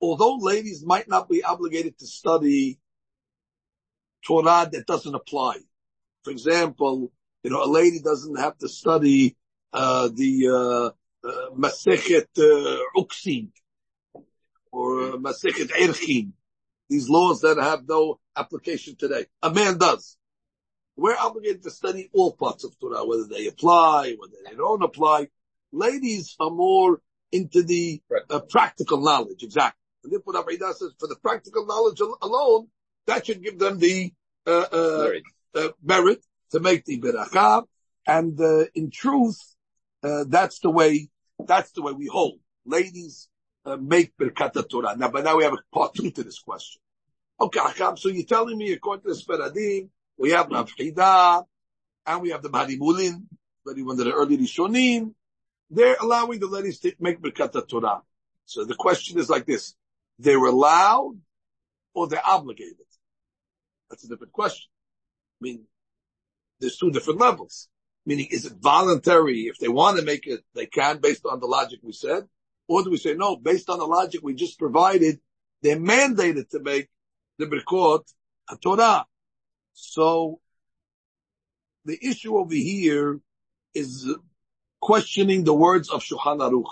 although 0.00 0.36
ladies 0.36 0.84
might 0.84 1.08
not 1.08 1.28
be 1.28 1.44
obligated 1.44 1.98
to 1.98 2.06
study 2.06 2.78
Torah 4.24 4.68
that 4.70 4.86
doesn't 4.86 5.14
apply. 5.14 5.56
For 6.22 6.30
example, 6.30 7.12
you 7.42 7.50
know, 7.50 7.64
a 7.64 7.66
lady 7.66 8.00
doesn't 8.00 8.38
have 8.38 8.56
to 8.58 8.68
study 8.68 9.36
uh, 9.72 10.08
the 10.14 10.48
uh, 10.48 10.90
Masechet 11.24 12.26
uh, 12.38 12.82
Uksin 12.96 13.48
or 14.70 15.02
uh, 15.02 15.16
Masechet 15.16 15.70
Erchin, 15.70 16.32
these 16.88 17.08
laws 17.08 17.42
that 17.42 17.58
have 17.58 17.86
no 17.88 18.18
application 18.36 18.96
today. 18.96 19.26
A 19.42 19.52
man 19.52 19.78
does. 19.78 20.16
We're 20.96 21.16
obligated 21.16 21.62
to 21.62 21.70
study 21.70 22.10
all 22.12 22.32
parts 22.32 22.64
of 22.64 22.78
Torah, 22.78 23.04
whether 23.04 23.26
they 23.26 23.46
apply, 23.46 24.14
whether 24.18 24.36
they 24.44 24.54
don't 24.54 24.82
apply. 24.82 25.28
Ladies 25.72 26.36
are 26.38 26.50
more 26.50 27.00
into 27.30 27.62
the 27.62 28.02
uh, 28.28 28.40
practical 28.40 29.00
knowledge, 29.00 29.42
exactly. 29.42 29.78
And 30.04 30.12
therefore, 30.12 30.34
Abayda 30.34 30.74
says, 30.74 30.92
for 30.98 31.08
the 31.08 31.16
practical 31.16 31.66
knowledge 31.66 32.00
alone, 32.20 32.68
that 33.06 33.26
should 33.26 33.42
give 33.42 33.58
them 33.58 33.78
the 33.78 34.12
uh, 34.46 34.66
uh, 34.72 35.10
uh 35.54 35.68
merit 35.82 36.24
to 36.50 36.60
make 36.60 36.84
the 36.84 37.00
beracha. 37.00 37.64
And 38.06 38.38
uh, 38.40 38.64
in 38.74 38.90
truth, 38.90 39.38
uh, 40.02 40.24
that's 40.28 40.58
the 40.58 40.70
way 40.70 41.08
that's 41.46 41.72
the 41.72 41.82
way 41.82 41.92
we 41.92 42.06
hold. 42.06 42.38
Ladies 42.64 43.28
uh, 43.64 43.76
make 43.76 44.16
Birkat 44.16 44.68
Torah. 44.68 44.96
Now, 44.96 45.08
but 45.08 45.24
now 45.24 45.36
we 45.36 45.44
have 45.44 45.52
a 45.52 45.74
part 45.74 45.94
two 45.94 46.10
to 46.10 46.22
this 46.22 46.38
question. 46.38 46.80
Okay, 47.40 47.60
so 47.96 48.08
you're 48.08 48.24
telling 48.24 48.56
me 48.56 48.72
according 48.72 49.02
to 49.02 49.08
the 49.08 49.14
Sephardim, 49.14 49.90
we 50.16 50.30
have 50.30 50.48
Rav 50.48 50.70
Hida, 50.78 51.44
and 52.06 52.22
we 52.22 52.30
have 52.30 52.42
the 52.42 52.50
Marimulin, 52.50 53.24
one 53.64 53.78
of 53.78 53.96
the 53.96 54.12
early 54.12 54.38
Rishonim. 54.38 55.14
They're 55.70 55.96
allowing 56.00 56.38
the 56.38 56.46
ladies 56.46 56.78
to 56.80 56.92
make 57.00 57.20
Birkat 57.20 57.68
Torah. 57.68 58.02
So 58.44 58.64
the 58.64 58.74
question 58.74 59.18
is 59.18 59.30
like 59.30 59.46
this. 59.46 59.74
They're 60.18 60.44
allowed 60.44 61.18
or 61.94 62.08
they're 62.08 62.26
obligated? 62.26 62.76
That's 63.88 64.04
a 64.04 64.08
different 64.08 64.32
question. 64.32 64.70
I 65.40 65.44
mean, 65.44 65.64
there's 66.60 66.76
two 66.76 66.90
different 66.90 67.20
levels. 67.20 67.68
Meaning, 68.04 68.28
is 68.30 68.46
it 68.46 68.54
voluntary? 68.60 69.42
If 69.42 69.58
they 69.58 69.68
want 69.68 69.98
to 69.98 70.04
make 70.04 70.26
it, 70.26 70.40
they 70.54 70.66
can 70.66 70.98
based 70.98 71.24
on 71.24 71.40
the 71.40 71.46
logic 71.46 71.80
we 71.82 71.92
said. 71.92 72.24
Or 72.68 72.82
do 72.82 72.90
we 72.90 72.96
say, 72.96 73.14
no, 73.14 73.36
based 73.36 73.70
on 73.70 73.78
the 73.78 73.86
logic 73.86 74.20
we 74.22 74.34
just 74.34 74.58
provided, 74.58 75.20
they're 75.62 75.76
mandated 75.76 76.48
to 76.50 76.60
make 76.60 76.88
the 77.38 77.46
Birkot 77.46 78.02
a 78.50 78.56
Torah. 78.56 79.04
So, 79.72 80.40
the 81.84 81.98
issue 82.02 82.36
over 82.36 82.54
here 82.54 83.20
is 83.74 84.08
questioning 84.80 85.44
the 85.44 85.54
words 85.54 85.88
of 85.88 86.02
Shulchan 86.02 86.38
Aruch. 86.38 86.70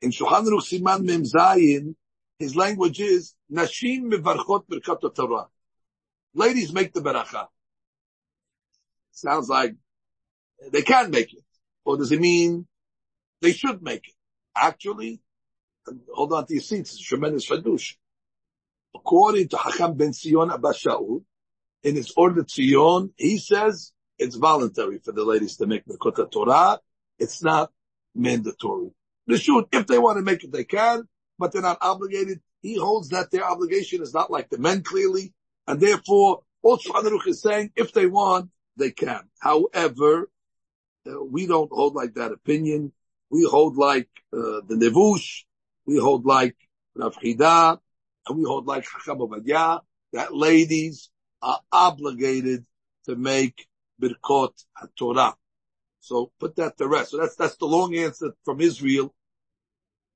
In 0.00 0.10
Shulchan 0.10 0.46
Aruch 0.46 0.80
Siman 0.80 1.04
Mem 1.04 1.24
Zayin, 1.24 1.94
his 2.38 2.56
language 2.56 3.00
is, 3.00 3.34
Nashim 3.52 4.10
mevarchot 4.12 4.66
birkat 4.68 5.14
Torah. 5.14 5.46
Ladies 6.34 6.72
make 6.72 6.92
the 6.92 7.00
beracha. 7.00 7.46
Sounds 9.12 9.48
like 9.48 9.76
they 10.70 10.82
can 10.82 11.10
make 11.10 11.32
it. 11.32 11.44
Or 11.84 11.96
does 11.96 12.12
it 12.12 12.20
mean 12.20 12.66
they 13.40 13.52
should 13.52 13.82
make 13.82 14.08
it? 14.08 14.14
Actually, 14.56 15.20
hold 16.12 16.32
on 16.32 16.46
to 16.46 16.54
your 16.54 16.62
seats, 16.62 16.94
it's 16.94 17.02
tremendous 17.02 17.48
fadush. 17.48 17.96
According 18.94 19.48
to 19.48 19.56
Hakam 19.56 19.96
ben 19.96 20.12
Sion 20.12 20.50
Abbas 20.50 20.82
Shaul, 20.82 21.24
in 21.82 21.96
his 21.96 22.12
Or 22.16 22.32
LeTzion, 22.32 23.10
he 23.16 23.38
says 23.38 23.92
it's 24.18 24.36
voluntary 24.36 24.98
for 24.98 25.12
the 25.12 25.24
ladies 25.24 25.56
to 25.58 25.66
make 25.66 25.84
Birkot 25.84 26.30
Torah. 26.30 26.80
It's 27.18 27.42
not 27.42 27.70
mandatory. 28.14 28.90
They 29.26 29.36
should, 29.36 29.66
if 29.72 29.86
they 29.86 29.98
want 29.98 30.18
to 30.18 30.22
make 30.22 30.44
it, 30.44 30.52
they 30.52 30.64
can, 30.64 31.06
but 31.38 31.52
they're 31.52 31.62
not 31.62 31.78
obligated. 31.80 32.40
He 32.62 32.76
holds 32.76 33.10
that 33.10 33.30
their 33.30 33.44
obligation 33.44 34.02
is 34.02 34.14
not 34.14 34.30
like 34.30 34.48
the 34.48 34.58
men 34.58 34.82
clearly, 34.82 35.34
and 35.66 35.80
therefore, 35.80 36.42
all 36.62 36.78
Shulchan 36.78 37.26
is 37.26 37.42
saying, 37.42 37.72
if 37.76 37.92
they 37.92 38.06
want, 38.06 38.50
they 38.76 38.90
can. 38.90 39.20
However, 39.38 40.30
we 41.06 41.46
don't 41.46 41.70
hold 41.72 41.94
like 41.94 42.14
that 42.14 42.32
opinion. 42.32 42.92
We 43.30 43.44
hold 43.44 43.76
like 43.76 44.08
uh, 44.32 44.60
the 44.66 44.76
Nevush, 44.76 45.44
we 45.86 45.98
hold 45.98 46.24
like 46.24 46.56
Rav 46.94 47.16
Chida, 47.16 47.78
and 48.26 48.38
we 48.38 48.44
hold 48.44 48.66
like 48.66 48.84
Chacham 48.84 49.18
that 50.12 50.34
ladies 50.34 51.10
are 51.42 51.60
obligated 51.72 52.64
to 53.06 53.16
make 53.16 53.66
Birkot 54.00 54.52
HaTorah. 54.80 55.34
So 56.00 56.30
put 56.38 56.56
that 56.56 56.78
to 56.78 56.86
rest. 56.86 57.10
So 57.10 57.18
that's, 57.18 57.36
that's 57.36 57.56
the 57.56 57.66
long 57.66 57.94
answer 57.96 58.32
from 58.44 58.60
Israel. 58.60 59.14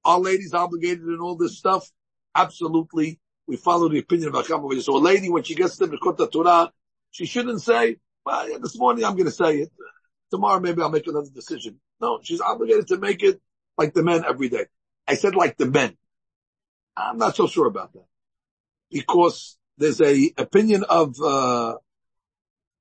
Are 0.05 0.21
ladies 0.21 0.55
obligated 0.55 1.05
in 1.05 1.19
all 1.21 1.37
this 1.37 1.59
stuff? 1.59 1.91
Absolutely. 2.35 3.19
We 3.47 3.57
follow 3.57 3.89
the 3.89 3.99
opinion 3.99 4.35
of 4.35 4.47
Chacham. 4.47 4.81
So 4.81 4.97
a 4.97 4.99
lady, 4.99 5.29
when 5.29 5.43
she 5.43 5.55
gets 5.55 5.77
to 5.79 5.87
Birkot 5.87 6.19
HaTorah, 6.19 6.71
she 7.11 7.27
shouldn't 7.27 7.63
say, 7.63 7.97
well, 8.25 8.49
yeah, 8.49 8.59
this 8.63 8.79
morning 8.79 9.05
I'm 9.05 9.15
going 9.15 9.25
to 9.25 9.33
say 9.33 9.59
it. 9.59 9.73
Tomorrow 10.31 10.61
maybe 10.61 10.83
I'll 10.83 10.91
make 10.91 11.07
another 11.07 11.31
decision. 11.35 11.81
No, 12.01 12.21
she's 12.23 12.41
obligated 12.41 12.89
to 12.89 12.99
make 12.99 13.23
it 13.23 13.41
like 13.77 13.95
the 13.95 14.03
men 14.03 14.25
every 14.25 14.49
day. 14.49 14.67
I 15.07 15.15
said 15.15 15.35
like 15.35 15.57
the 15.57 15.67
men. 15.67 15.97
I'm 16.97 17.19
not 17.19 17.37
so 17.37 17.47
sure 17.47 17.67
about 17.67 17.93
that 17.95 18.05
because 18.91 19.57
there's 19.79 20.01
a 20.01 20.33
opinion 20.37 20.85
of 20.85 21.15
uh, 21.23 21.77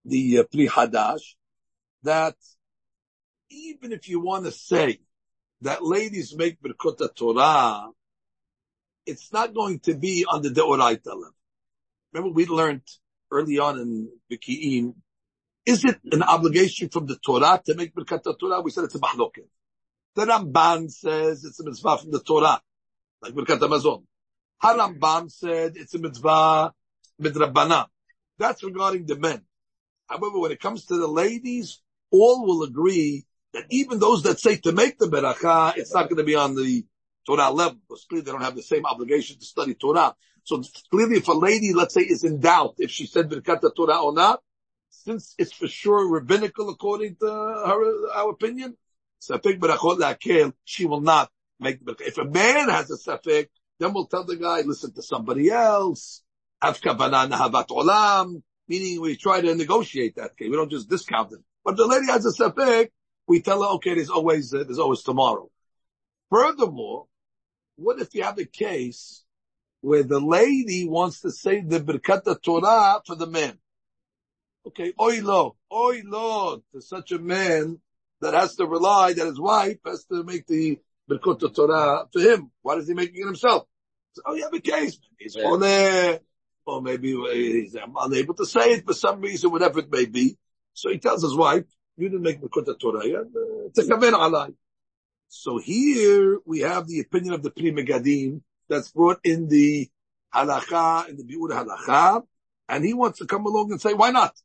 the 0.06 0.39
uh, 0.39 0.44
Pri 0.44 0.68
Hadash 0.68 1.36
that 2.04 2.36
even 3.50 3.92
if 3.92 4.10
you 4.10 4.20
want 4.20 4.46
to 4.46 4.51
say 4.51 5.00
that 5.62 5.84
ladies 5.84 6.36
make 6.36 6.62
Birkot 6.62 7.16
Torah, 7.16 7.89
it's 9.06 9.32
not 9.32 9.54
going 9.54 9.80
to 9.82 9.96
be 9.96 10.25
on 10.27 10.42
the 10.42 10.50
Deoraita 10.50 11.08
level. 11.08 11.34
Remember 12.13 12.34
we 12.34 12.46
learned 12.46 12.82
early 13.32 13.60
on 13.60 13.80
in 13.80 14.10
Biki'im 14.32 14.96
is 15.68 15.84
it 15.84 16.00
an 16.14 16.24
obligation 16.24 16.88
from 16.88 17.08
the 17.08 17.18
Torah 17.18 17.62
to 17.66 17.76
make 17.76 17.94
Birkat 17.94 18.24
Torah? 18.40 18.62
We 18.62 18.72
said 18.72 18.86
it's 18.86 18.96
a 18.96 19.00
mahloket. 19.00 19.50
The 20.16 20.26
Ramban 20.26 20.90
says 20.90 21.44
it's 21.44 21.60
a 21.60 21.66
mitzvah 21.66 21.98
from 21.98 22.12
the 22.12 22.22
Torah, 22.22 22.62
like 23.22 23.34
Birkat 23.34 23.60
Hamazon. 23.60 24.04
Harambam 24.64 25.30
said 25.30 25.74
it's 25.76 25.94
a 25.94 26.00
mitzvah 26.00 26.74
midrabana. 27.22 27.88
That's 28.40 28.64
regarding 28.64 29.08
the 29.08 29.18
men. 29.18 29.42
However, 30.08 30.40
when 30.40 30.54
it 30.54 30.62
comes 30.62 30.86
to 30.86 30.96
the 30.96 31.08
ladies, 31.08 31.82
all 32.12 32.46
will 32.46 32.64
agree 32.64 33.26
that 33.54 33.66
even 33.70 34.00
those 34.00 34.24
that 34.24 34.40
say 34.40 34.56
to 34.56 34.72
make 34.72 34.98
the 34.98 35.08
beracha, 35.08 35.76
it's 35.76 35.94
not 35.94 36.04
going 36.04 36.18
to 36.18 36.24
be 36.24 36.36
on 36.36 36.56
the 36.56 36.86
Torah 37.26 37.52
level 37.52 37.80
because 37.90 38.06
clearly 38.06 38.24
they 38.24 38.32
don't 38.32 38.42
have 38.42 38.56
the 38.56 38.64
same 38.64 38.86
obligation 38.86 39.38
to 39.38 39.46
study 39.46 39.74
Torah. 39.74 40.16
So 40.44 40.64
clearly, 40.90 41.18
if 41.18 41.28
a 41.28 41.34
lady, 41.34 41.74
let's 41.74 41.94
say, 41.94 42.02
is 42.02 42.24
in 42.24 42.40
doubt 42.40 42.76
if 42.78 42.90
she 42.90 43.06
said 43.06 43.30
Birkat 43.30 43.62
Torah 43.76 44.02
or 44.02 44.14
not, 44.14 44.42
since 45.04 45.36
it's 45.38 45.54
for 45.54 45.68
sure 45.68 46.10
rabbinical 46.10 46.70
according 46.70 47.16
to 47.18 47.25
her, 47.25 48.12
our 48.16 48.30
opinion, 48.30 48.77
safek 49.22 49.60
berachot 49.60 50.00
lakel, 50.00 50.54
she 50.66 50.86
will 50.86 51.01
not 51.01 51.30
make 51.60 51.84
the 51.84 51.96
If 52.00 52.18
a 52.18 52.25
man 52.25 52.70
has 52.70 52.92
a 52.92 52.98
safek, 52.98 53.48
then 53.80 53.94
we'll 53.94 54.08
tell 54.08 54.24
the 54.24 54.36
guy, 54.36 54.62
listen 54.62 54.94
to 54.94 55.01
somebody 55.01 55.50
else. 55.50 56.24
Olam, 56.63 58.42
meaning 58.68 59.01
we 59.01 59.16
try 59.16 59.42
to 59.42 59.56
negotiate 59.56 60.16
that. 60.16 60.32
Okay, 60.32 60.50
we 60.50 60.56
don't 60.56 60.72
just 60.72 60.89
discount 60.89 61.32
it. 61.34 61.39
But 61.63 61.77
the 61.77 61.86
lady 61.86 62.08
has 62.08 62.25
a 62.25 62.32
safek, 62.32 62.89
we 63.27 63.42
tell 63.42 63.62
her, 63.62 63.70
okay, 63.75 63.94
there's 63.96 64.10
always, 64.10 64.54
uh, 64.54 64.63
there's 64.63 64.80
always 64.80 65.04
tomorrow. 65.04 65.50
Furthermore, 66.30 67.06
what 67.75 68.00
if 68.00 68.16
you 68.16 68.24
have 68.24 68.39
a 68.39 68.46
case 68.46 69.24
where 69.82 70.04
the 70.04 70.20
lady 70.20 70.88
wants 70.88 71.22
to 71.22 71.32
say 71.32 71.62
the 71.62 71.80
Birkat 71.80 72.42
Torah 72.42 73.01
for 73.06 73.16
the 73.16 73.27
man? 73.27 73.60
Okay, 74.68 74.92
oi 75.00 75.22
lo, 75.22 75.56
oi 75.72 76.02
lo, 76.04 76.62
to 76.74 76.82
such 76.82 77.14
a 77.14 77.20
man 77.20 77.80
that 78.20 78.34
has 78.34 78.56
to 78.58 78.66
rely 78.66 79.14
that 79.14 79.26
his 79.26 79.40
wife 79.40 79.78
has 79.86 80.04
to 80.06 80.26
make 80.26 80.46
the 80.46 80.78
Birkut 81.10 81.56
Torah 81.56 82.06
for 82.12 82.20
him. 82.20 82.52
Why 82.62 82.76
is 82.76 82.88
he 82.90 82.94
making 82.94 83.22
it 83.22 83.26
himself? 83.26 83.66
So, 84.12 84.24
oh, 84.26 84.34
you 84.34 84.44
have 84.44 84.54
a 84.54 84.60
case. 84.60 85.00
He's 85.18 85.38
on 85.38 85.62
there, 85.62 86.20
or 86.66 86.82
maybe 86.82 87.16
he's 87.32 87.78
unable 87.96 88.34
to 88.34 88.46
say 88.46 88.74
it 88.74 88.86
for 88.86 88.94
some 88.94 89.22
reason, 89.22 89.52
whatever 89.52 89.80
it 89.80 89.90
may 89.90 90.04
be. 90.04 90.38
So 90.74 90.90
he 90.90 90.98
tells 90.98 91.22
his 91.24 91.36
wife, 91.36 91.64
you 91.96 92.10
didn't 92.10 92.24
make 92.24 92.42
Birkut 92.42 92.78
Torah 92.78 93.08
yet. 93.08 93.22
Uh, 93.22 94.48
so 95.30 95.60
here 95.60 96.40
we 96.46 96.60
have 96.60 96.88
the 96.88 97.00
opinion 97.00 97.36
of 97.36 97.42
the 97.42 97.52
Pri 97.52 97.72
Megadim 97.72 98.42
that's 98.68 98.92
brought 98.92 99.22
in 99.24 99.48
the 99.48 99.90
halacha, 100.36 101.08
in 101.08 101.16
the 101.16 101.24
Biur 101.24 101.52
halacha, 101.52 102.24
and 102.68 102.84
he 102.84 102.94
wants 102.94 103.20
to 103.20 103.26
come 103.26 103.46
along 103.46 103.72
and 103.72 103.80
say, 103.80 103.94
why 103.94 104.12
not? 104.12 104.36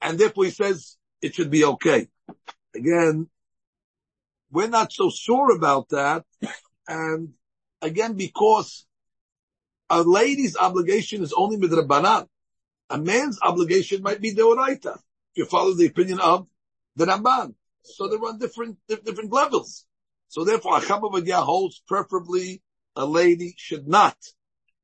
And 0.00 0.18
therefore 0.18 0.44
he 0.44 0.50
says 0.50 0.96
it 1.20 1.34
should 1.34 1.50
be 1.50 1.64
okay. 1.64 2.08
Again, 2.74 3.28
we're 4.50 4.68
not 4.68 4.92
so 4.92 5.10
sure 5.10 5.54
about 5.54 5.90
that. 5.90 6.24
And 6.86 7.34
again, 7.82 8.14
because 8.14 8.86
a 9.90 10.02
lady's 10.02 10.56
obligation 10.56 11.22
is 11.22 11.32
only 11.32 11.56
midrabanan. 11.56 12.28
A 12.90 12.98
man's 12.98 13.38
obligation 13.42 14.02
might 14.02 14.20
be 14.20 14.34
deoraita. 14.34 14.94
If 14.94 15.36
you 15.36 15.44
follow 15.44 15.74
the 15.74 15.86
opinion 15.86 16.20
of 16.20 16.46
the 16.96 17.06
Ramban. 17.06 17.54
So 17.82 18.08
they're 18.08 18.18
on 18.18 18.38
different, 18.38 18.78
different 18.88 19.32
levels. 19.32 19.86
So 20.28 20.44
therefore, 20.44 20.78
Acham 20.78 21.36
holds 21.44 21.82
preferably 21.86 22.62
a 22.96 23.06
lady 23.06 23.54
should 23.56 23.86
not 23.88 24.16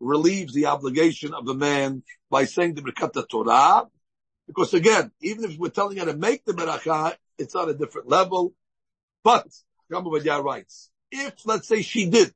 relieve 0.00 0.52
the 0.52 0.66
obligation 0.66 1.34
of 1.34 1.48
a 1.48 1.54
man 1.54 2.02
by 2.30 2.44
saying 2.44 2.74
the 2.74 2.82
Birkat 2.82 3.28
Torah, 3.28 3.86
because 4.46 4.74
again, 4.74 5.10
even 5.20 5.44
if 5.44 5.56
we're 5.58 5.70
telling 5.70 5.96
her 5.98 6.06
to 6.06 6.16
make 6.16 6.44
the 6.44 6.52
beracha, 6.52 7.16
it's 7.38 7.54
on 7.54 7.68
a 7.68 7.74
different 7.74 8.08
level. 8.08 8.54
But, 9.22 9.46
Chacham 9.90 10.04
Ovadia 10.06 10.42
writes, 10.42 10.90
if 11.10 11.34
let's 11.46 11.68
say 11.68 11.82
she 11.82 12.08
did, 12.10 12.32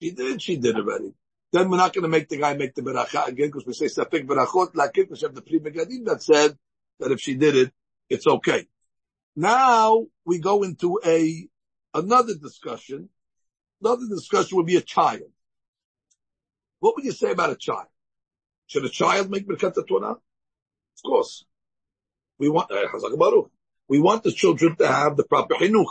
she 0.00 0.12
did, 0.12 0.40
she 0.40 0.56
did 0.56 0.76
already, 0.76 1.12
then 1.52 1.68
we're 1.68 1.76
not 1.76 1.92
going 1.92 2.02
to 2.02 2.08
make 2.08 2.28
the 2.28 2.38
guy 2.38 2.54
make 2.54 2.74
the 2.74 2.82
beracha 2.82 3.26
again 3.26 3.48
because 3.48 3.66
we 3.66 3.72
say 3.72 3.86
safek 3.86 4.26
berachot 4.26 4.74
lakin 4.74 5.04
because 5.04 5.22
have 5.22 5.34
the 5.34 5.42
pri 5.42 5.58
megadim 5.58 6.04
that 6.04 6.22
said 6.22 6.56
that 7.00 7.10
if 7.10 7.20
she 7.20 7.34
did 7.34 7.56
it, 7.56 7.72
it's 8.08 8.26
okay. 8.26 8.66
Now 9.34 10.06
we 10.24 10.38
go 10.38 10.62
into 10.62 11.00
a 11.04 11.48
another 11.94 12.34
discussion. 12.34 13.08
Another 13.82 14.06
discussion 14.08 14.56
would 14.56 14.66
be 14.66 14.76
a 14.76 14.82
child. 14.82 15.32
What 16.80 16.96
would 16.96 17.04
you 17.04 17.12
say 17.12 17.32
about 17.32 17.50
a 17.50 17.56
child? 17.56 17.86
Should 18.66 18.84
a 18.84 18.88
child 18.88 19.30
make 19.30 19.48
Birkat? 19.48 19.74
Of 21.04 21.08
course. 21.08 21.44
We 22.38 22.48
want, 22.48 22.70
uh, 22.70 23.42
we 23.88 24.00
want 24.00 24.22
the 24.22 24.32
children 24.32 24.76
to 24.76 24.86
have 24.86 25.16
the 25.16 25.24
proper 25.24 25.54
chinuch. 25.54 25.86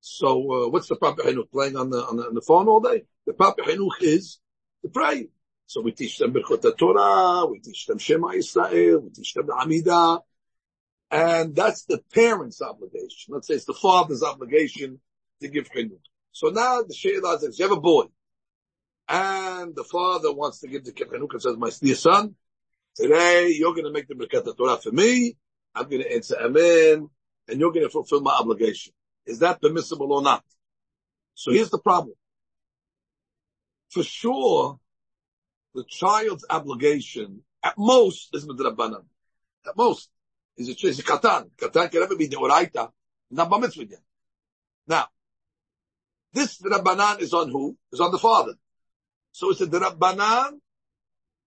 So, 0.00 0.64
uh, 0.64 0.68
what's 0.68 0.88
the 0.88 0.96
proper 0.96 1.22
chinuch? 1.22 1.50
Playing 1.50 1.76
on 1.76 1.90
the, 1.90 1.98
on 1.98 2.16
the, 2.16 2.26
on 2.26 2.34
the 2.34 2.40
phone 2.40 2.68
all 2.68 2.80
day? 2.80 3.04
The 3.26 3.32
proper 3.32 3.62
chinuch 3.62 4.00
is 4.00 4.38
to 4.82 4.88
pray. 4.88 5.28
So 5.66 5.80
we 5.80 5.90
teach 5.92 6.18
them 6.18 6.32
Birchot 6.32 6.78
Torah, 6.78 7.46
we 7.46 7.58
teach 7.58 7.86
them 7.86 7.98
Shema 7.98 8.30
Israel, 8.30 9.00
we 9.00 9.10
teach 9.10 9.34
them 9.34 9.46
the 9.46 9.52
Amidah, 9.52 10.20
and 11.10 11.56
that's 11.56 11.84
the 11.86 11.98
parent's 12.14 12.62
obligation. 12.62 13.34
Let's 13.34 13.48
say 13.48 13.54
it's 13.54 13.64
the 13.64 13.74
father's 13.74 14.22
obligation 14.22 15.00
to 15.40 15.48
give 15.48 15.68
chinuch. 15.70 15.98
So 16.30 16.50
now 16.50 16.82
the 16.82 16.94
Sheila 16.94 17.40
says, 17.40 17.58
you 17.58 17.68
have 17.68 17.76
a 17.76 17.80
boy, 17.80 18.04
and 19.08 19.74
the 19.74 19.82
father 19.82 20.32
wants 20.32 20.60
to 20.60 20.68
give 20.68 20.84
the 20.84 20.92
chinuch 20.92 21.32
and 21.32 21.42
says, 21.42 21.56
my 21.56 21.70
dear 21.82 21.96
son, 21.96 22.36
Today, 22.96 23.50
you're 23.50 23.74
going 23.74 23.84
to 23.84 23.92
make 23.92 24.08
the 24.08 24.14
Birkat 24.14 24.56
Torah 24.56 24.78
for 24.78 24.90
me, 24.90 25.36
I'm 25.74 25.88
going 25.88 26.02
to 26.02 26.14
answer 26.14 26.36
amen, 26.42 27.10
and 27.46 27.60
you're 27.60 27.72
going 27.72 27.84
to 27.84 27.90
fulfill 27.90 28.22
my 28.22 28.32
obligation. 28.32 28.94
Is 29.26 29.40
that 29.40 29.60
permissible 29.60 30.10
or 30.12 30.22
not? 30.22 30.42
So 31.34 31.52
here's 31.52 31.68
the 31.68 31.78
problem. 31.78 32.14
For 33.90 34.02
sure, 34.02 34.80
the 35.74 35.84
child's 35.84 36.46
obligation 36.48 37.42
at 37.62 37.74
most 37.76 38.34
is 38.34 38.46
midrabanan. 38.46 39.04
At 39.66 39.76
most. 39.76 40.08
Is 40.56 40.70
it, 40.70 40.82
is 40.82 40.98
a 40.98 41.02
katan. 41.02 41.50
Katan 41.56 41.90
can 41.90 42.00
never 42.00 42.16
be 42.16 42.28
the 42.28 42.36
oraita. 42.36 42.90
Not 43.30 43.60
mitzvah 43.60 43.84
yet. 43.84 44.00
Now, 44.86 45.08
this 46.32 46.62
rabbanan 46.62 47.20
is 47.20 47.34
on 47.34 47.50
who? 47.50 47.76
Is 47.92 48.00
on 48.00 48.10
the 48.10 48.18
father. 48.18 48.54
So 49.32 49.50
it's 49.50 49.60
a 49.60 49.66
rabbanan 49.66 50.60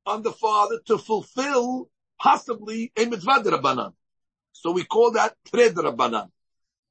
on 0.06 0.24
the 0.24 0.32
father 0.32 0.79
to 0.88 0.98
fulfill 0.98 1.89
possibly 2.20 2.91
a 2.98 3.06
mitzvah 3.06 3.44
rabbanan. 3.44 3.94
So 4.51 4.72
we 4.72 4.84
call 4.84 5.12
that 5.12 5.36
tre 5.51 5.70
rabbanan. 5.70 6.29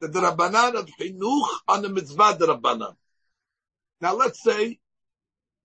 The 0.01 0.09
rabbanan 0.09 0.75
of 0.77 0.89
chinuch 0.99 1.49
on 1.67 1.83
the 1.83 1.89
mitzvah 1.89 2.39
rabbanan. 2.41 2.95
Now 4.01 4.15
let's 4.15 4.43
say 4.43 4.79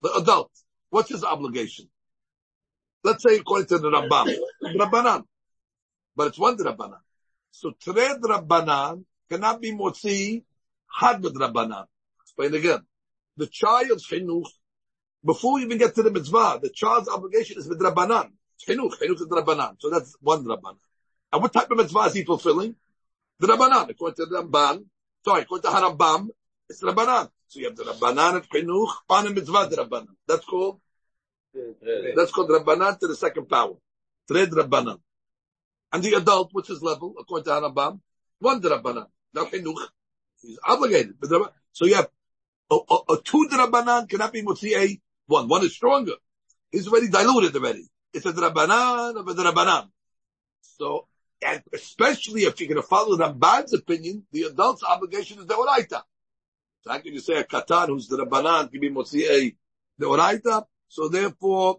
the 0.02 0.14
adult. 0.14 0.52
What's 0.90 1.10
his 1.10 1.24
obligation? 1.24 1.90
Let's 3.04 3.24
say 3.24 3.38
according 3.38 3.68
to 3.68 3.80
the 3.80 3.90
Rambam, 3.90 4.28
Rabbanan. 4.64 5.24
But 6.16 6.28
it's 6.28 6.40
one 6.40 6.58
Rabbanan. 6.58 7.00
So 7.52 7.74
Tred 7.82 8.22
Rabbanan 8.22 9.04
cannot 9.30 9.60
be 9.60 9.72
Motzi 9.72 10.44
Had 10.88 11.22
Rabbanan. 11.22 11.86
Explain 12.22 12.54
again. 12.54 12.80
The 13.36 13.48
child's 13.48 14.08
chinuch, 14.08 14.48
before 15.26 15.60
you 15.60 15.66
even 15.66 15.78
get 15.78 15.96
to 15.96 16.04
the 16.04 16.12
mitzvah, 16.12 16.60
the 16.62 16.70
child's 16.70 17.08
obligation 17.08 17.58
is 17.58 17.68
with 17.68 17.80
Rabbanan. 17.80 18.32
Chinuch, 18.68 19.00
chinuch 19.00 19.22
is 19.22 19.28
Rabbanan. 19.28 19.76
So 19.80 19.90
that's 19.90 20.16
one 20.22 20.46
Rabbanan. 20.46 20.78
And 21.32 21.42
what 21.42 21.54
type 21.54 21.72
of 21.72 21.78
mitzvah 21.78 22.02
is 22.02 22.14
he 22.14 22.24
fulfilling? 22.24 22.76
The 23.40 23.48
Rabbanan. 23.48 23.90
According 23.90 24.16
to 24.18 24.26
the 24.26 24.44
Ramban, 24.44 24.86
sorry, 25.24 25.44
according 25.44 25.70
to 25.70 25.76
Harambam, 25.76 26.30
it's 26.70 26.84
Rabbanan. 26.84 27.30
So 27.48 27.60
you 27.60 27.66
have 27.66 27.76
the 27.76 27.84
Rabbanan 27.84 28.38
of 28.38 28.50
Chinuch 28.50 28.90
on 29.10 29.28
a 29.28 29.30
mitzvah 29.30 29.68
the 29.70 29.78
Rabbanan. 29.78 30.16
That's 30.28 30.46
called, 30.46 30.80
that's 32.16 32.32
called 32.32 32.50
Rabbanan 32.50 33.00
to 33.00 33.08
the 33.08 33.16
second 33.16 33.48
power. 33.48 33.76
Tred 34.30 34.50
Rabbanan. 34.52 35.00
And 35.92 36.04
the 36.04 36.14
adult, 36.14 36.50
what's 36.52 36.68
his 36.68 36.82
level, 36.82 37.16
according 37.20 37.46
to 37.46 37.52
Harambam? 37.52 38.00
One 38.40 38.62
Rabbanan. 38.62 39.08
Now 39.34 39.46
Chinuch, 39.46 39.88
he's 40.42 40.60
obligated. 40.68 41.16
So 41.72 41.86
you 41.86 41.96
have 41.96 42.10
a, 42.70 42.76
a, 42.76 43.14
a 43.14 43.22
two 43.24 43.48
Rabbanan 43.52 44.10
cannot 44.10 44.34
be 44.34 44.44
Mutzi 44.44 45.00
one. 45.28 45.48
One 45.48 45.64
is 45.64 45.74
stronger. 45.74 46.14
He's 46.72 46.88
already 46.88 47.10
diluted 47.10 47.56
already. 47.56 47.88
It's 48.14 48.26
a 48.26 48.34
Rabbanan 48.34 49.18
of 49.18 49.28
a 49.28 49.34
Rabbanan. 49.34 49.90
So, 50.62 51.08
and 51.46 51.62
especially 51.74 52.44
if 52.44 52.60
you're 52.60 52.70
going 52.70 52.82
to 52.82 52.88
follow 52.88 53.18
Ramban's 53.18 53.74
opinion, 53.74 54.26
the 54.32 54.44
adult's 54.44 54.84
obligation 54.84 55.40
is 55.40 55.46
the 55.46 55.56
Oraita. 55.56 56.02
So 56.84 56.92
how 56.92 57.00
can 57.00 57.14
you 57.14 57.22
say 57.22 57.36
a 57.36 57.46
katan 57.46 57.88
who's 57.88 58.10
the 58.10 58.18
rabbanan 58.18 58.70
can 58.70 58.82
be 58.82 58.90
motzi'ei 58.90 59.56
the 59.98 60.06
oraita? 60.06 60.66
So 60.90 61.08
therefore, 61.08 61.78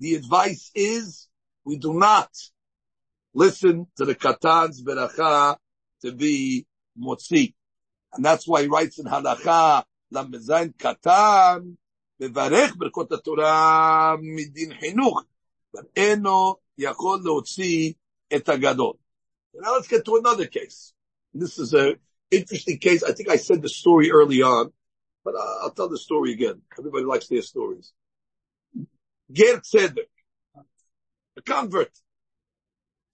the 0.00 0.14
advice 0.14 0.70
is 0.74 1.28
we 1.64 1.76
do 1.76 1.92
not 1.92 2.30
listen 3.34 3.86
to 3.98 4.06
the 4.06 4.14
katan's 4.14 4.82
beracha 4.82 5.56
to 6.02 6.12
be 6.12 6.66
motzi, 6.98 7.52
and 8.14 8.24
that's 8.24 8.48
why 8.48 8.62
he 8.62 8.68
writes 8.68 8.98
in 8.98 9.04
halacha 9.04 9.84
lamezayin 10.10 10.74
katan 10.74 11.76
mevarech 12.20 12.72
berkot 12.72 13.22
Torah 13.24 14.16
midin 14.18 14.78
chinuch, 14.80 15.24
but 15.72 15.86
eno 15.96 16.60
yakol 16.78 17.22
leotzi 17.22 17.96
et 18.30 18.44
agadol. 18.44 18.98
Now 19.54 19.72
let's 19.74 19.88
get 19.88 20.04
to 20.04 20.16
another 20.16 20.46
case. 20.46 20.92
This 21.32 21.58
is 21.58 21.74
a 21.74 21.96
interesting 22.30 22.78
case. 22.78 23.02
I 23.02 23.12
think 23.12 23.28
I 23.28 23.36
said 23.36 23.62
the 23.62 23.68
story 23.68 24.10
early 24.10 24.42
on, 24.42 24.72
but 25.24 25.34
I'll 25.62 25.70
tell 25.70 25.88
the 25.88 25.98
story 25.98 26.32
again. 26.32 26.62
Everybody 26.78 27.04
likes 27.04 27.28
their 27.28 27.42
stories. 27.42 27.92
Ger 29.32 29.60
Tzedek, 29.60 30.08
a 31.36 31.42
convert. 31.42 31.90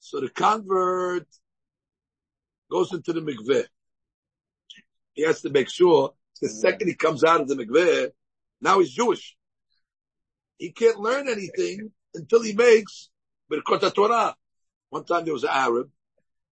So 0.01 0.21
the 0.21 0.29
convert 0.29 1.27
goes 2.71 2.93
into 2.93 3.13
the 3.13 3.21
mikveh. 3.21 3.65
He 5.15 5.23
has 5.23 5.43
to 5.43 5.51
make 5.51 5.71
sure 5.71 6.13
the 6.41 6.49
second 6.49 6.89
he 6.89 6.95
comes 6.95 7.23
out 7.23 7.41
of 7.41 7.49
the 7.49 7.55
mikveh, 7.55 8.11
now 8.63 8.79
he's 8.79 8.93
Jewish. 8.93 9.37
He 10.57 10.71
can't 10.71 10.99
learn 10.99 11.29
anything 11.29 11.91
until 12.15 12.43
he 12.43 12.55
makes 12.55 13.11
Birkot 13.51 13.95
Torah. 13.95 14.35
One 14.89 15.05
time 15.05 15.25
there 15.25 15.35
was 15.35 15.45
an 15.45 15.51
Arab 15.53 15.91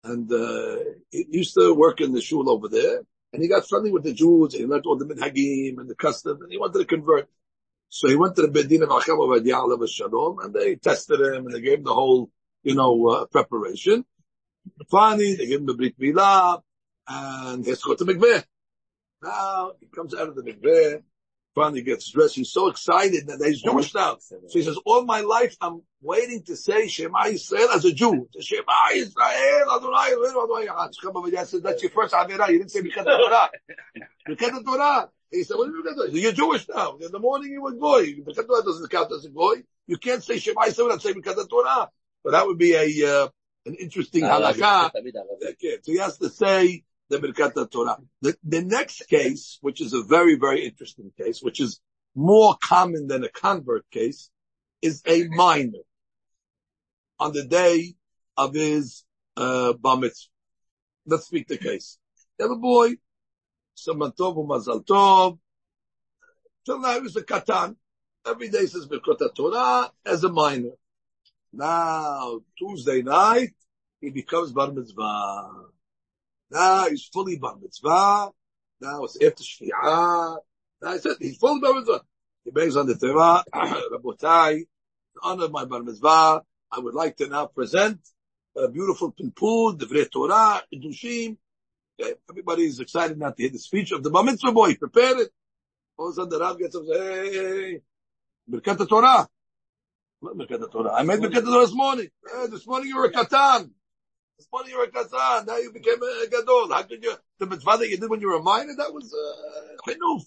and 0.04 0.32
uh, 0.32 0.78
he 1.12 1.26
used 1.30 1.54
to 1.56 1.74
work 1.74 2.02
in 2.02 2.14
the 2.14 2.22
shul 2.22 2.50
over 2.50 2.70
there, 2.70 3.02
and 3.34 3.42
he 3.42 3.48
got 3.50 3.68
friendly 3.68 3.92
with 3.92 4.04
the 4.04 4.14
Jews, 4.14 4.54
and 4.54 4.62
he 4.62 4.68
learned 4.68 4.86
all 4.86 4.98
the 4.98 5.06
minhagim 5.06 5.78
and 5.78 5.90
the 5.90 5.96
custom, 5.96 6.42
and 6.42 6.52
he 6.52 6.58
wanted 6.58 6.80
to 6.80 6.86
convert. 6.86 7.30
So 7.90 8.08
he 8.08 8.16
went 8.16 8.36
to 8.36 8.44
the 8.44 8.48
Bedin 8.48 8.84
of 8.84 8.90
Acham 8.90 9.82
of 9.84 9.90
Shalom, 9.90 10.40
and 10.40 10.54
they 10.54 10.76
tested 10.76 11.20
him, 11.20 11.46
and 11.46 11.54
they 11.54 11.62
gave 11.62 11.80
him 11.80 11.84
the 11.84 11.94
whole, 11.94 12.30
you 12.64 12.76
know, 12.76 13.08
uh, 13.08 13.26
preparation. 13.26 14.06
Finally, 14.90 15.36
they 15.36 15.48
gave 15.48 15.60
him 15.60 15.66
the 15.66 15.74
Brit 15.74 16.00
Milah, 16.00 16.62
and 17.08 17.64
he 17.64 17.72
has 17.72 17.82
to 17.82 17.88
go 17.90 17.96
to 17.96 18.06
Mikveh. 18.06 18.44
Now, 19.22 19.74
he 19.80 19.88
comes 19.88 20.14
out 20.14 20.30
of 20.30 20.36
the 20.36 20.44
Mikveh, 20.44 21.02
finally 21.56 21.82
gets 21.82 22.10
dressed. 22.12 22.36
He's 22.36 22.52
so 22.52 22.70
excited 22.70 23.28
that 23.28 23.44
he's 23.46 23.62
Jewish 23.62 23.94
now. 23.94 24.18
So 24.20 24.38
he 24.52 24.64
says, 24.64 24.78
all 24.86 25.04
my 25.06 25.22
life 25.22 25.56
I'm 25.62 25.82
waiting 26.02 26.44
to 26.44 26.56
say 26.56 26.88
Shema 26.88 27.26
Yisrael 27.26 27.76
as 27.76 27.86
a 27.86 27.92
Jew. 27.92 28.28
Shema 28.40 28.64
Yisrael, 28.94 29.76
Adonai, 29.76 30.14
Adonai. 30.14 31.38
I 31.38 31.44
said, 31.44 31.64
that's 31.64 31.82
your 31.82 31.92
first 31.92 32.14
Avirah. 32.14 32.50
You 32.50 32.60
didn't 32.60 32.72
say 32.72 32.82
Birkat 32.82 33.06
Torah. 33.06 33.50
Birkat 34.30 34.66
Torah. 34.66 35.10
He 35.32 35.44
said, 35.44 35.58
what 35.58 35.68
do 35.68 35.76
you 35.76 35.84
mean? 35.84 36.24
You're 36.24 36.32
Jewish 36.32 36.68
now. 36.68 36.98
In 36.98 37.12
the 37.12 37.20
morning 37.20 37.52
you 37.52 37.62
were 37.62 37.74
Goy. 37.74 38.14
Birkat 38.14 38.48
Torah 38.48 38.64
doesn't 38.64 38.90
count 38.90 39.12
as 39.12 39.26
a 39.26 39.30
Goy. 39.30 39.64
You 39.88 39.98
can't 39.98 40.24
say 40.24 40.40
Shema 40.40 40.62
Yisrael 40.62 40.86
without 40.86 41.02
saying 41.02 41.16
Birkat 41.16 41.50
Torah. 41.50 41.90
But 42.24 42.32
that 42.32 42.46
would 42.46 42.58
be 42.58 42.74
a, 42.74 43.24
uh, 43.24 43.28
an 43.66 43.76
interesting 43.76 44.24
halakha. 44.24 44.92
So 45.84 45.92
he 45.92 45.98
has 45.98 46.18
to 46.20 46.30
say, 46.30 46.84
the 47.10 47.18
Birkat 47.18 47.72
Torah. 47.72 47.98
The, 48.22 48.38
the 48.44 48.62
next 48.62 49.08
case, 49.08 49.58
which 49.62 49.82
is 49.82 49.94
a 49.94 50.04
very, 50.04 50.36
very 50.36 50.66
interesting 50.66 51.12
case, 51.18 51.42
which 51.42 51.60
is 51.60 51.82
more 52.16 52.56
common 52.64 53.08
than 53.08 53.24
a 53.24 53.30
convert 53.30 53.90
case, 53.90 54.30
is 54.82 55.02
a 55.06 55.28
minor 55.30 55.80
on 57.20 57.34
the 57.34 57.44
day 57.44 57.96
of 58.38 58.54
his 58.54 59.04
uh, 59.36 59.74
bar 59.74 59.98
mitzvah. 59.98 60.30
Let's 61.06 61.26
speak 61.26 61.48
the 61.48 61.58
case. 61.58 61.98
You 62.38 62.46
have 62.46 62.52
a 62.52 62.60
boy, 62.60 62.94
Saman 63.76 64.12
Tov 64.12 64.36
Mazal 64.48 64.86
Tov. 64.86 65.40
Till 66.66 66.80
now 66.80 66.94
he 66.94 67.02
was 67.02 67.16
a 67.16 67.24
katan. 67.24 67.76
Every 68.26 68.50
day 68.50 68.66
says 68.68 68.88
Birkat 68.88 69.34
Torah 69.36 69.92
as 70.06 70.24
a 70.24 70.30
minor. 70.30 70.72
Now, 71.52 72.42
Tuesday 72.58 73.02
night, 73.02 73.56
he 74.00 74.12
becomes 74.12 74.52
bar 74.52 74.72
mitzvah. 74.72 75.50
Now 76.52 76.90
he's 76.90 77.06
fully 77.06 77.38
bar 77.38 77.56
mitzvah. 77.62 78.32
Now 78.82 79.04
it's 79.04 79.16
after 79.22 79.44
Shvi'ah. 79.44 80.38
Now 80.82 80.90
I 80.90 80.98
said 80.98 81.18
he's 81.20 81.38
fully 81.38 81.60
bar 81.62 81.74
mitzvah. 81.74 82.02
He 82.46 82.52
begs 82.52 82.76
on 82.76 82.88
the 82.88 82.96
Torah, 82.96 83.44
Rabotai, 83.54 84.56
in 84.58 84.66
honor 85.22 85.46
of 85.46 85.52
my 85.52 85.66
bar 85.66 85.84
mitzvah, 85.84 86.42
I 86.72 86.80
would 86.80 86.94
like 86.94 87.18
to 87.18 87.28
now 87.28 87.48
present 87.48 88.00
a 88.56 88.68
beautiful 88.70 89.12
pinpul, 89.12 89.78
Divrei 89.78 90.10
Torah, 90.10 90.62
Dushim. 90.74 91.38
Okay, 92.00 92.14
everybody 92.30 92.64
is 92.64 92.80
excited 92.80 93.18
now 93.18 93.32
to 93.32 93.42
hear 93.42 93.52
the 93.52 93.60
speech 93.60 93.92
of 93.92 94.04
the 94.04 94.10
bar 94.10 94.24
mitzvah 94.24 94.52
boy. 94.52 94.76
Prepare 94.76 95.22
it. 95.22 95.30
All 95.98 96.08
of 96.08 96.14
a 96.14 96.16
sudden 96.16 96.30
the 96.30 96.40
Rav 96.40 96.58
gets 96.58 96.76
up 96.76 96.84
and 96.84 96.92
says, 96.92 97.02
hey, 97.02 97.82
Birkat 98.50 98.88
Torah. 98.88 99.28
Birkat 100.24 100.72
Torah? 100.72 100.94
I 100.94 101.04
made 101.04 101.20
Birkat 101.20 101.44
Torah 101.44 101.66
this 101.66 101.76
morning. 101.76 102.08
Hey, 102.26 102.48
this 102.48 102.66
morning 102.66 102.88
you 102.88 102.98
were 102.98 103.06
a 103.06 103.12
katan. 103.12 103.72
This 104.40 104.48
morning 104.54 104.72
you 104.72 104.78
were 104.78 104.86
a 104.86 104.90
kazan. 104.90 105.48
Now 105.48 105.58
you 105.58 105.70
became 105.74 106.02
a 106.02 106.26
gadol. 106.32 106.72
How 106.72 106.84
could 106.84 107.04
you, 107.04 107.14
the 107.40 107.46
mitzvah 107.46 107.76
that 107.78 107.90
you 107.90 107.98
did 107.98 108.10
when 108.10 108.22
you 108.22 108.30
were 108.30 108.38
a 108.38 108.42
minor, 108.42 108.74
that 108.78 108.94
was, 108.94 109.14
uh, 109.14 109.76
chinuf. 109.86 110.24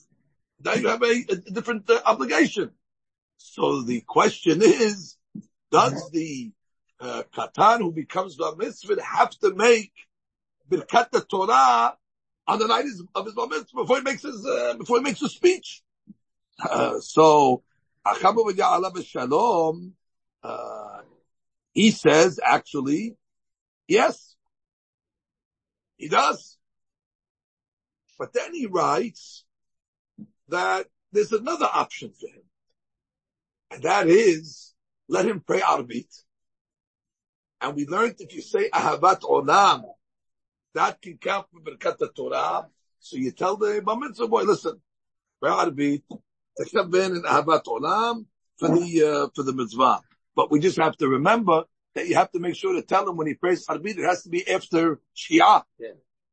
Now 0.63 0.75
you 0.75 0.89
have 0.89 1.03
a, 1.03 1.25
a 1.31 1.37
different 1.51 1.89
uh, 1.89 1.99
obligation. 2.05 2.73
So 3.39 3.81
the 3.81 4.03
question 4.03 4.61
is, 4.61 5.17
does 5.71 6.11
the 6.11 6.53
uh, 7.01 7.23
katan 7.35 7.79
who 7.79 7.91
becomes 7.91 8.37
the 8.37 8.55
mitzvah 8.55 9.03
have 9.03 9.31
to 9.39 9.55
make 9.55 9.95
birkat 10.71 11.11
the 11.11 11.23
Torah 11.23 11.97
on 12.47 12.59
the 12.59 12.67
night 12.67 12.85
of 13.15 13.25
his 13.25 13.35
mitzvah 13.35 13.65
before 13.75 13.97
he 13.97 14.03
makes 14.03 14.25
his, 14.25 14.45
uh, 14.45 14.75
before 14.77 14.99
he 14.99 15.05
makes 15.05 15.21
his 15.21 15.33
speech? 15.33 15.83
Uh, 16.63 17.01
so, 17.01 17.63
Shalom, 19.07 19.95
uh, 20.43 21.01
he 21.73 21.91
says 21.91 22.39
actually, 22.45 23.17
Yes, 23.89 24.35
he 25.97 26.09
does. 26.09 26.59
But 28.19 28.33
then 28.33 28.55
he 28.55 28.67
writes 28.67 29.45
that 30.49 30.87
there's 31.13 31.33
another 31.33 31.69
option 31.73 32.13
for 32.13 32.29
him. 32.29 32.43
And 33.71 33.83
that 33.83 34.07
is, 34.07 34.75
let 35.09 35.27
him 35.27 35.43
pray 35.47 35.61
Arbit. 35.61 36.07
And 37.61 37.77
we 37.77 37.87
learned 37.87 38.17
if 38.19 38.35
you 38.35 38.43
say 38.43 38.69
Ahavat 38.71 39.21
Olam, 39.21 39.85
that 40.75 41.01
can 41.01 41.19
count 41.19 41.47
for 41.53 41.61
Birkat 41.61 41.99
Torah. 42.15 42.67
So 42.99 43.17
you 43.17 43.31
tell 43.31 43.57
the 43.57 43.83
Bar 43.85 43.97
boy, 44.29 44.43
listen, 44.43 44.81
Be'arbi, 45.41 46.03
Tekabin 46.59 47.17
and 47.17 47.25
Ahavat 47.25 47.65
Olam 47.65 48.27
for 48.59 48.69
the, 48.69 49.03
uh, 49.05 49.29
for 49.35 49.43
the 49.43 49.53
mitzvah. 49.53 50.01
But 50.35 50.51
we 50.51 50.61
just 50.61 50.79
have 50.79 50.97
to 50.99 51.09
remember 51.09 51.65
that 51.95 52.09
you 52.09 52.15
have 52.15 52.31
to 52.33 52.39
make 52.39 52.57
sure 52.57 52.75
to 52.75 52.83
tell 52.83 53.09
him 53.09 53.17
when 53.17 53.27
he 53.27 53.35
prays 53.35 53.67
Arbit, 53.67 53.99
it 53.99 54.05
has 54.05 54.23
to 54.23 54.29
be 54.29 54.49
after 54.49 55.01
Shia. 55.17 55.63
Yeah. 55.79 55.89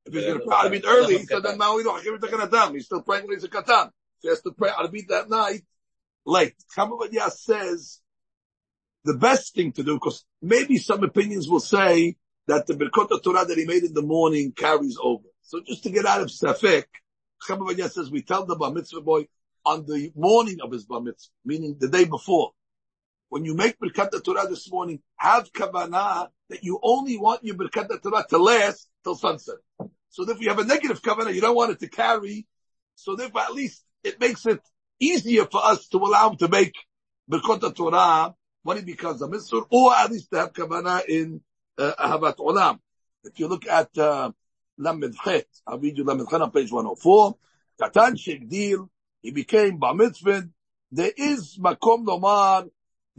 If 0.06 0.14
he's 0.14 0.26
going 0.26 0.40
to 0.40 0.46
pray 0.46 0.56
Arbit 0.56 0.84
early, 0.86 1.24
so 1.26 1.40
then 1.40 1.58
now 1.58 1.76
we 1.76 1.84
don't 1.84 2.04
have 2.04 2.04
to 2.22 2.74
He's 2.74 2.86
still 2.86 3.02
praying 3.02 3.28
when 3.28 3.36
he's 3.36 3.44
a 3.44 3.50
Katan. 3.50 3.86
So 3.88 3.92
he 4.22 4.30
has 4.30 4.42
to 4.42 4.52
pray 4.52 4.70
Arbit 4.70 5.08
that 5.10 5.30
night 5.30 5.62
late. 6.26 6.56
Chacham 6.74 6.94
Ovadia 6.94 7.30
says 7.32 8.00
the 9.04 9.16
best 9.16 9.56
thing 9.56 9.72
to 9.74 9.84
do, 9.84 9.96
because 9.96 10.26
maybe 10.42 10.78
some 10.78 11.04
opinions 11.04 11.48
will 11.48 11.60
say 11.60 12.18
that 12.48 12.68
the 12.68 12.74
Birkot 12.74 13.22
Torah 13.24 13.46
that 13.46 13.58
he 13.58 13.66
made 13.66 13.84
in 13.84 13.94
the 13.94 14.02
morning 14.02 14.52
carries 14.52 14.98
over. 15.02 15.24
So 15.42 15.62
just 15.66 15.84
to 15.84 15.90
get 15.90 16.06
out 16.06 16.22
of 16.22 16.28
Safek, 16.28 16.86
Chacham 17.42 17.66
Ovadia 17.66 17.90
says 17.90 18.10
we 18.10 18.22
tell 18.22 18.46
the 18.46 18.56
Bar 18.56 18.72
Mitzvah 18.72 19.02
boy 19.02 19.28
on 19.66 19.86
the 19.86 20.12
morning 20.16 20.58
of 20.62 20.72
his 20.72 20.86
Bar 20.86 21.02
Mitzvah, 21.02 21.32
meaning 21.46 21.78
the 21.80 21.90
day 21.90 22.06
before, 22.06 22.52
when 23.30 23.46
you 23.46 23.54
make 23.54 23.80
Birkat 23.80 24.24
Torah 24.24 24.48
this 24.48 24.70
morning, 24.72 25.00
have 25.16 25.52
kavanah 25.54 26.30
that 26.50 26.64
you 26.64 26.80
only 26.82 27.18
want 27.18 27.44
your 27.44 27.56
Birkat 27.56 28.02
Torah 28.02 28.26
to 28.30 28.38
last 28.38 28.90
till 29.04 29.16
sunset. 29.16 29.56
So 30.10 30.30
if 30.30 30.42
you 30.42 30.50
have 30.50 30.60
a 30.60 30.66
negative 30.66 31.02
kavanah, 31.02 31.34
you 31.34 31.42
don't 31.42 31.56
want 31.56 31.72
it 31.72 31.80
to 31.80 31.88
carry. 31.88 32.48
So 32.96 33.16
therefore, 33.16 33.42
at 33.42 33.54
least 33.54 33.84
it 34.04 34.20
makes 34.20 34.46
it 34.46 34.60
easier 35.00 35.46
for 35.46 35.64
us 35.64 35.88
to 35.90 35.98
allow 35.98 36.32
him 36.32 36.38
to 36.38 36.48
make 36.48 36.74
Birkat 37.32 37.76
Torah 37.76 38.34
when 38.64 38.78
he 38.78 38.84
becomes 38.84 39.22
a 39.22 39.28
mitzvah, 39.28 39.62
or 39.70 39.94
at 39.96 40.12
least 40.12 40.32
to 40.32 40.40
have 40.40 40.54
kavanah 40.54 41.06
in 41.08 41.42
uh, 41.78 41.94
Ahavat 42.00 42.38
Olam. 42.38 42.80
If 43.24 43.40
you 43.40 43.48
look 43.48 43.68
at 43.68 43.96
uh, 43.98 44.32
Lamed 44.78 45.16
Chet, 45.24 45.46
I'll 45.68 45.80
read 45.80 45.98
you 45.98 46.04
Lamed 46.04 46.28
Chet 46.30 46.42
on 46.42 46.52
page 46.52 46.72
104. 46.72 47.38
Katan 47.80 48.16
Shekdil, 48.18 48.90
he 49.22 49.32
became 49.32 49.78
Bar 49.78 49.94
Mitzvah. 49.94 50.50
There 50.92 51.12
is 51.16 51.58
Makom 51.58 52.06
Lomar 52.06 52.68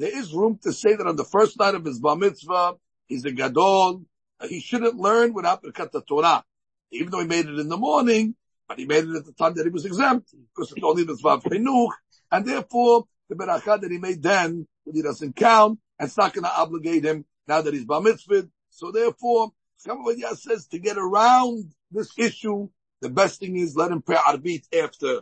there 0.00 0.16
is 0.18 0.32
room 0.32 0.58
to 0.62 0.72
say 0.72 0.96
that 0.96 1.06
on 1.06 1.16
the 1.16 1.24
first 1.24 1.58
night 1.58 1.74
of 1.74 1.84
his 1.84 2.00
bar 2.00 2.16
mitzvah, 2.16 2.74
he's 3.06 3.26
a 3.26 3.32
gadol. 3.32 4.02
He 4.48 4.60
shouldn't 4.60 4.96
learn 4.96 5.34
without 5.34 5.62
Birkat 5.62 5.92
Torah. 6.08 6.42
Even 6.90 7.10
though 7.10 7.20
he 7.20 7.26
made 7.26 7.44
it 7.44 7.58
in 7.58 7.68
the 7.68 7.76
morning, 7.76 8.34
but 8.66 8.78
he 8.78 8.86
made 8.86 9.04
it 9.04 9.14
at 9.14 9.26
the 9.26 9.32
time 9.32 9.52
that 9.56 9.64
he 9.64 9.70
was 9.70 9.84
exempt, 9.84 10.34
because 10.54 10.72
it's 10.72 10.82
only 10.82 11.04
mitzvah 11.04 11.28
of 11.28 11.44
chinuch, 11.44 11.90
and 12.32 12.46
therefore, 12.46 13.04
the 13.28 13.36
beracha 13.36 13.78
that 13.78 13.90
he 13.90 13.98
made 13.98 14.22
then, 14.22 14.66
he 14.90 15.02
doesn't 15.02 15.36
count, 15.36 15.78
and 15.98 16.06
it's 16.08 16.16
not 16.16 16.32
going 16.32 16.44
to 16.44 16.58
obligate 16.58 17.04
him 17.04 17.26
now 17.46 17.60
that 17.60 17.74
he's 17.74 17.84
bar 17.84 18.00
mitzvah. 18.00 18.48
So 18.70 18.90
therefore, 18.92 19.50
Chacham 19.84 20.02
Ovadia 20.02 20.34
says 20.34 20.66
to 20.68 20.78
get 20.78 20.96
around 20.96 21.74
this 21.90 22.10
issue, 22.16 22.70
the 23.02 23.10
best 23.10 23.38
thing 23.40 23.56
is 23.58 23.76
let 23.76 23.90
him 23.90 24.00
pray 24.00 24.16
arbit 24.16 24.64
after, 24.74 25.20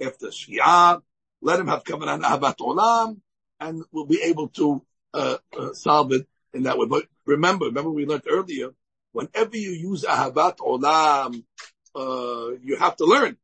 after 0.00 0.28
Shia, 0.28 1.02
let 1.42 1.58
him 1.58 1.66
have 1.66 1.82
kavanah 1.82 2.22
ahavat 2.22 2.58
olam, 2.58 3.20
and 3.60 3.82
we'll 3.92 4.06
be 4.06 4.22
able 4.22 4.48
to 4.48 4.82
uh, 5.14 5.36
uh, 5.58 5.72
solve 5.74 6.12
it 6.12 6.26
in 6.54 6.64
that 6.64 6.78
way. 6.78 6.86
But 6.86 7.06
remember, 7.26 7.66
remember 7.66 7.90
we 7.90 8.06
learned 8.06 8.24
earlier, 8.28 8.70
whenever 9.12 9.56
you 9.56 9.70
use 9.70 10.04
ahavat 10.04 10.58
olam, 10.58 11.44
uh, 11.94 12.56
you 12.62 12.76
have 12.76 12.96
to 12.96 13.04
learn. 13.04 13.36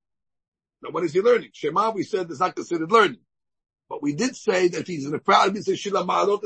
Now, 0.83 0.91
what 0.91 1.05
is 1.05 1.13
he 1.13 1.21
learning? 1.21 1.51
Shema, 1.53 1.91
we 1.91 2.03
said, 2.03 2.31
is 2.31 2.41
not 2.41 2.55
considered 2.55 2.91
learning. 2.91 3.19
But 3.89 4.03
we 4.03 4.15
did 4.15 4.37
say 4.37 4.69
that 4.69 4.87
he's 4.87 5.07
in 5.07 5.15
a 5.15 5.19
proud, 5.19 5.55
he 5.55 5.63
says 5.63 5.79
shila 5.79 6.05
ma'alot 6.05 6.43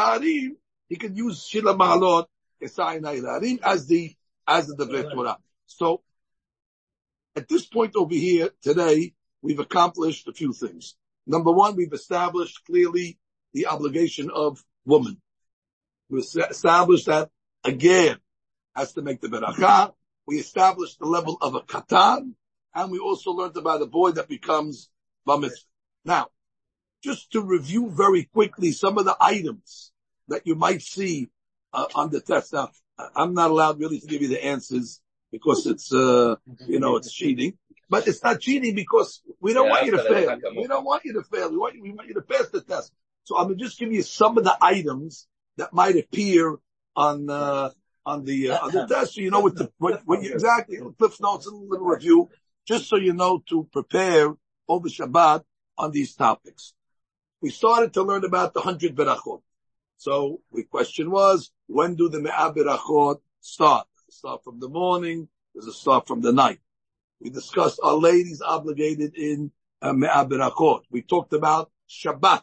harim, 0.00 0.56
he 0.88 0.96
could 0.96 1.16
use 1.16 1.46
shila 1.46 1.74
ma'alot 1.76 2.26
harim 2.60 3.58
as 3.62 3.86
the, 3.86 4.14
as 4.46 4.68
the 4.68 4.74
Devrei 4.74 5.12
Torah. 5.12 5.38
So, 5.66 6.02
at 7.36 7.48
this 7.48 7.66
point 7.66 7.94
over 7.94 8.14
here 8.14 8.50
today, 8.62 9.14
we've 9.42 9.60
accomplished 9.60 10.26
a 10.28 10.32
few 10.32 10.52
things. 10.52 10.96
Number 11.28 11.52
one, 11.52 11.76
we've 11.76 11.92
established 11.92 12.64
clearly 12.64 13.18
the 13.52 13.66
obligation 13.66 14.30
of 14.30 14.64
woman. 14.86 15.20
We 16.08 16.20
established 16.20 17.06
that 17.06 17.28
again 17.64 18.16
has 18.74 18.94
to 18.94 19.02
make 19.02 19.20
the 19.20 19.28
beracha. 19.28 19.92
We 20.26 20.36
established 20.38 20.98
the 20.98 21.06
level 21.06 21.36
of 21.40 21.54
a 21.54 21.60
katan, 21.60 22.32
and 22.74 22.90
we 22.90 22.98
also 22.98 23.32
learned 23.32 23.58
about 23.58 23.82
a 23.82 23.86
boy 23.86 24.12
that 24.12 24.28
becomes 24.28 24.88
bamis. 25.26 25.66
Now, 26.04 26.28
just 27.04 27.30
to 27.32 27.42
review 27.42 27.90
very 27.90 28.24
quickly 28.24 28.72
some 28.72 28.96
of 28.96 29.04
the 29.04 29.16
items 29.20 29.92
that 30.28 30.46
you 30.46 30.54
might 30.54 30.80
see 30.80 31.28
uh, 31.74 31.86
on 31.94 32.10
the 32.10 32.20
test. 32.20 32.54
Now, 32.54 32.70
I'm 33.14 33.34
not 33.34 33.50
allowed 33.50 33.78
really 33.78 34.00
to 34.00 34.06
give 34.06 34.22
you 34.22 34.28
the 34.28 34.44
answers 34.44 35.00
because 35.30 35.66
it's, 35.66 35.92
uh, 35.92 36.36
you 36.66 36.80
know, 36.80 36.96
it's 36.96 37.12
cheating. 37.12 37.58
But 37.90 38.06
it's 38.06 38.22
not 38.22 38.40
cheating 38.40 38.74
because 38.74 39.22
we 39.40 39.54
don't 39.54 39.66
yeah, 39.66 39.72
want 39.72 39.86
you 39.86 39.92
to 39.92 40.02
fail. 40.02 40.38
We 40.54 40.66
don't 40.66 40.84
want 40.84 41.04
you 41.04 41.14
to 41.14 41.22
fail. 41.22 41.50
We 41.50 41.56
want 41.56 41.74
you, 41.74 41.82
we 41.82 41.92
want 41.92 42.08
you 42.08 42.14
to 42.14 42.22
pass 42.22 42.48
the 42.48 42.60
test. 42.60 42.92
So 43.24 43.36
I'm 43.36 43.46
going 43.46 43.58
to 43.58 43.64
just 43.64 43.78
give 43.78 43.92
you 43.92 44.02
some 44.02 44.36
of 44.36 44.44
the 44.44 44.56
items 44.60 45.26
that 45.56 45.72
might 45.72 45.96
appear 45.96 46.56
on, 46.94 47.30
uh, 47.30 47.70
on 48.04 48.24
the, 48.24 48.50
uh, 48.50 48.58
on 48.66 48.72
the 48.72 48.86
test. 48.86 49.14
So 49.14 49.22
you 49.22 49.30
know 49.30 49.40
what 49.40 49.56
the, 49.56 49.72
what, 49.78 50.02
what 50.04 50.22
you, 50.22 50.32
exactly, 50.32 50.78
Cliff 50.98 51.20
Notes 51.20 51.46
and 51.46 51.56
a 51.56 51.70
little 51.70 51.86
review, 51.86 52.28
just 52.66 52.88
so 52.88 52.96
you 52.96 53.14
know 53.14 53.42
to 53.48 53.66
prepare 53.72 54.34
over 54.68 54.88
Shabbat 54.88 55.44
on 55.78 55.90
these 55.90 56.14
topics. 56.14 56.74
We 57.40 57.50
started 57.50 57.94
to 57.94 58.02
learn 58.02 58.24
about 58.24 58.52
the 58.52 58.60
hundred 58.60 58.96
berachot. 58.96 59.40
So 59.96 60.40
the 60.52 60.64
question 60.64 61.10
was, 61.10 61.50
when 61.66 61.94
do 61.94 62.08
the 62.08 62.20
me'ah 62.20 62.52
berachot 62.52 63.20
start? 63.40 63.86
Start 64.10 64.44
from 64.44 64.60
the 64.60 64.68
morning? 64.68 65.28
Does 65.54 65.66
it 65.66 65.72
start 65.72 66.06
from 66.06 66.20
the 66.20 66.32
night? 66.32 66.60
We 67.20 67.30
discussed 67.30 67.80
our 67.82 67.94
ladies 67.94 68.40
obligated 68.42 69.16
in 69.16 69.50
uh, 69.82 69.92
Me'abirakot. 69.92 70.82
We 70.90 71.02
talked 71.02 71.32
about 71.32 71.70
Shabbat, 71.88 72.42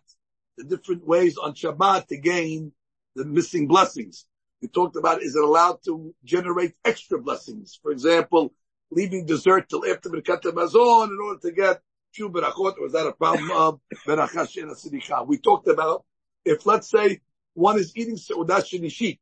the 0.57 0.63
different 0.65 1.05
ways 1.07 1.37
on 1.37 1.53
Shabbat 1.53 2.07
to 2.07 2.17
gain 2.17 2.73
the 3.15 3.25
missing 3.25 3.67
blessings. 3.67 4.25
We 4.61 4.67
talked 4.67 4.95
about 4.95 5.21
is 5.21 5.35
it 5.35 5.43
allowed 5.43 5.83
to 5.85 6.13
generate 6.23 6.73
extra 6.83 7.21
blessings? 7.21 7.79
For 7.81 7.91
example, 7.91 8.53
leaving 8.91 9.25
dessert 9.25 9.69
till 9.69 9.85
after 9.85 10.09
Birkat 10.09 10.41
Hamazon 10.41 11.09
in 11.09 11.17
order 11.23 11.39
to 11.41 11.51
get 11.51 11.81
few 12.13 12.29
berachot, 12.29 12.77
or 12.79 12.87
is 12.87 12.93
that 12.93 13.05
a 13.05 13.11
problem 13.11 13.51
of 13.51 13.79
berachah 14.07 14.49
she'ena 14.49 15.23
We 15.25 15.37
talked 15.37 15.67
about 15.67 16.05
if 16.45 16.65
let's 16.65 16.89
say 16.89 17.21
one 17.53 17.77
is 17.77 17.95
eating 17.95 18.15
seudah 18.15 18.61
shelishit, 18.61 19.19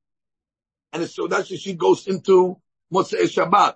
and 0.91 1.03
the 1.03 1.07
seudah 1.07 1.41
shelishit 1.41 1.77
goes 1.77 2.07
into 2.07 2.59
Motzei 2.93 3.23
Shabbat, 3.23 3.75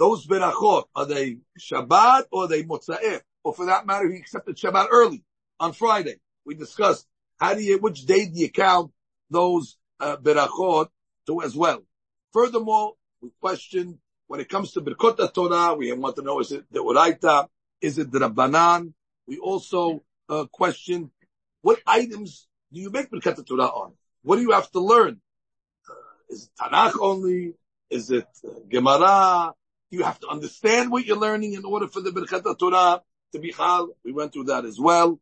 those 0.00 0.26
berachot, 0.26 0.84
are 0.96 1.04
they 1.04 1.36
Shabbat 1.60 2.24
or 2.32 2.44
are 2.44 2.48
they 2.48 2.62
Motza'eh? 2.62 3.20
Or 3.44 3.52
for 3.52 3.66
that 3.66 3.86
matter, 3.86 4.10
he 4.10 4.16
accepted 4.16 4.56
Shabbat 4.56 4.86
early 4.90 5.22
on 5.60 5.74
Friday. 5.74 6.16
We 6.46 6.54
discussed 6.54 7.06
how 7.38 7.52
do 7.52 7.62
you, 7.62 7.76
which 7.78 8.06
day 8.06 8.24
do 8.24 8.40
you 8.40 8.50
count 8.50 8.92
those 9.28 9.76
uh, 10.00 10.16
berachot 10.16 10.88
to 11.26 11.42
as 11.42 11.54
well. 11.54 11.84
Furthermore, 12.32 12.94
we 13.20 13.28
question 13.42 13.98
when 14.26 14.40
it 14.40 14.48
comes 14.48 14.72
to 14.72 14.80
Birkot 14.80 15.34
Torah, 15.34 15.74
we 15.74 15.92
want 15.92 16.16
to 16.16 16.22
know 16.22 16.40
is 16.40 16.52
it 16.52 16.64
the 16.70 16.80
Uraita, 16.80 17.48
is 17.82 17.98
it 17.98 18.10
the 18.10 18.20
Rabbanan? 18.20 18.94
We 19.26 19.38
also 19.38 20.02
uh, 20.30 20.46
question 20.50 21.10
what 21.60 21.78
items 21.86 22.48
do 22.72 22.80
you 22.80 22.90
make 22.90 23.10
Birkat 23.10 23.46
Torah 23.46 23.66
on? 23.66 23.92
What 24.22 24.36
do 24.36 24.42
you 24.42 24.52
have 24.52 24.70
to 24.70 24.80
learn? 24.80 25.20
Uh, 25.88 25.94
is 26.30 26.44
it 26.44 26.50
Tanakh 26.58 26.98
only? 26.98 27.52
Is 27.90 28.10
it 28.10 28.28
uh, 28.46 28.60
Gemara? 28.66 29.52
You 29.90 30.04
have 30.04 30.20
to 30.20 30.28
understand 30.28 30.92
what 30.92 31.04
you're 31.04 31.16
learning 31.16 31.54
in 31.54 31.64
order 31.64 31.88
for 31.88 32.00
the 32.00 32.10
Birkat 32.10 32.58
Torah 32.58 33.02
to 33.32 33.38
be 33.40 33.52
Chal. 33.52 33.88
We 34.04 34.12
went 34.12 34.32
through 34.32 34.44
that 34.44 34.64
as 34.64 34.78
well. 34.78 35.20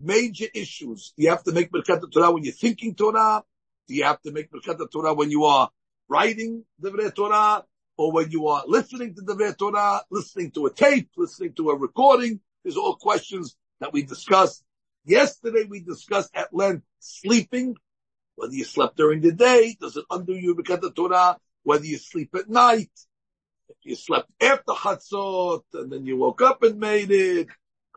Major 0.00 0.46
issues. 0.52 1.12
You 1.16 1.30
have 1.30 1.44
to 1.44 1.52
make 1.52 1.70
Birkat 1.70 2.02
Torah 2.12 2.32
when 2.32 2.42
you're 2.42 2.52
thinking 2.52 2.96
Torah. 2.96 3.44
Do 3.86 3.94
you 3.94 4.02
have 4.02 4.20
to 4.22 4.32
make 4.32 4.50
Birkat 4.50 4.90
Torah 4.90 5.14
when 5.14 5.30
you 5.30 5.44
are 5.44 5.70
writing 6.08 6.64
the 6.80 7.12
Torah? 7.14 7.64
Or 7.96 8.12
when 8.12 8.30
you 8.30 8.48
are 8.48 8.64
listening 8.66 9.14
to 9.14 9.22
the 9.22 9.54
Torah, 9.58 10.02
listening 10.10 10.50
to 10.50 10.66
a 10.66 10.72
tape, 10.72 11.08
listening 11.16 11.54
to 11.54 11.70
a 11.70 11.76
recording? 11.76 12.40
These 12.64 12.76
are 12.76 12.80
all 12.80 12.96
questions 12.96 13.56
that 13.80 13.92
we 13.92 14.02
discussed. 14.02 14.64
Yesterday 15.04 15.64
we 15.64 15.80
discussed 15.80 16.30
at 16.34 16.52
length 16.52 16.84
sleeping. 16.98 17.76
Whether 18.34 18.52
you 18.52 18.64
slept 18.64 18.96
during 18.96 19.22
the 19.22 19.32
day, 19.32 19.76
does 19.80 19.96
it 19.96 20.04
undo 20.10 20.34
your 20.34 20.56
Birkat 20.56 20.94
Torah? 20.94 21.38
Whether 21.62 21.86
you 21.86 21.96
sleep 21.96 22.34
at 22.34 22.50
night, 22.50 22.90
you 23.82 23.96
slept 23.96 24.30
after 24.40 24.72
Chatzot, 24.72 25.62
and 25.74 25.92
then 25.92 26.06
you 26.06 26.16
woke 26.16 26.42
up 26.42 26.62
and 26.62 26.78
made 26.78 27.10
it. 27.10 27.48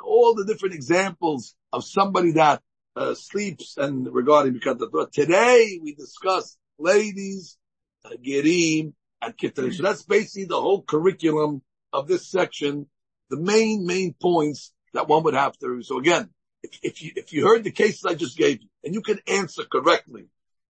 All 0.03 0.33
the 0.33 0.45
different 0.45 0.75
examples 0.75 1.55
of 1.73 1.83
somebody 1.83 2.31
that 2.33 2.61
uh, 2.95 3.15
sleeps 3.15 3.77
and 3.77 4.07
regarding 4.13 4.53
because 4.53 4.77
today 5.11 5.79
we 5.81 5.93
discuss 5.93 6.57
ladies, 6.77 7.57
uh, 8.05 8.11
gerim, 8.23 8.93
and 9.21 9.37
kitrin. 9.37 9.73
So 9.73 9.83
that's 9.83 10.03
basically 10.03 10.45
the 10.45 10.61
whole 10.61 10.81
curriculum 10.81 11.61
of 11.91 12.07
this 12.07 12.29
section. 12.29 12.87
The 13.29 13.37
main 13.37 13.85
main 13.85 14.13
points 14.13 14.73
that 14.93 15.07
one 15.07 15.23
would 15.23 15.33
have 15.33 15.57
to. 15.59 15.83
So 15.83 15.99
again, 15.99 16.29
if, 16.63 16.79
if 16.81 17.03
you 17.03 17.11
if 17.15 17.33
you 17.33 17.45
heard 17.45 17.63
the 17.63 17.71
cases 17.71 18.05
I 18.05 18.15
just 18.15 18.37
gave 18.37 18.61
you 18.61 18.69
and 18.83 18.93
you 18.93 19.01
can 19.01 19.19
answer 19.27 19.63
correctly 19.69 20.25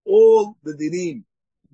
all 0.05 0.57
the 0.63 0.73
dinim, 0.73 1.23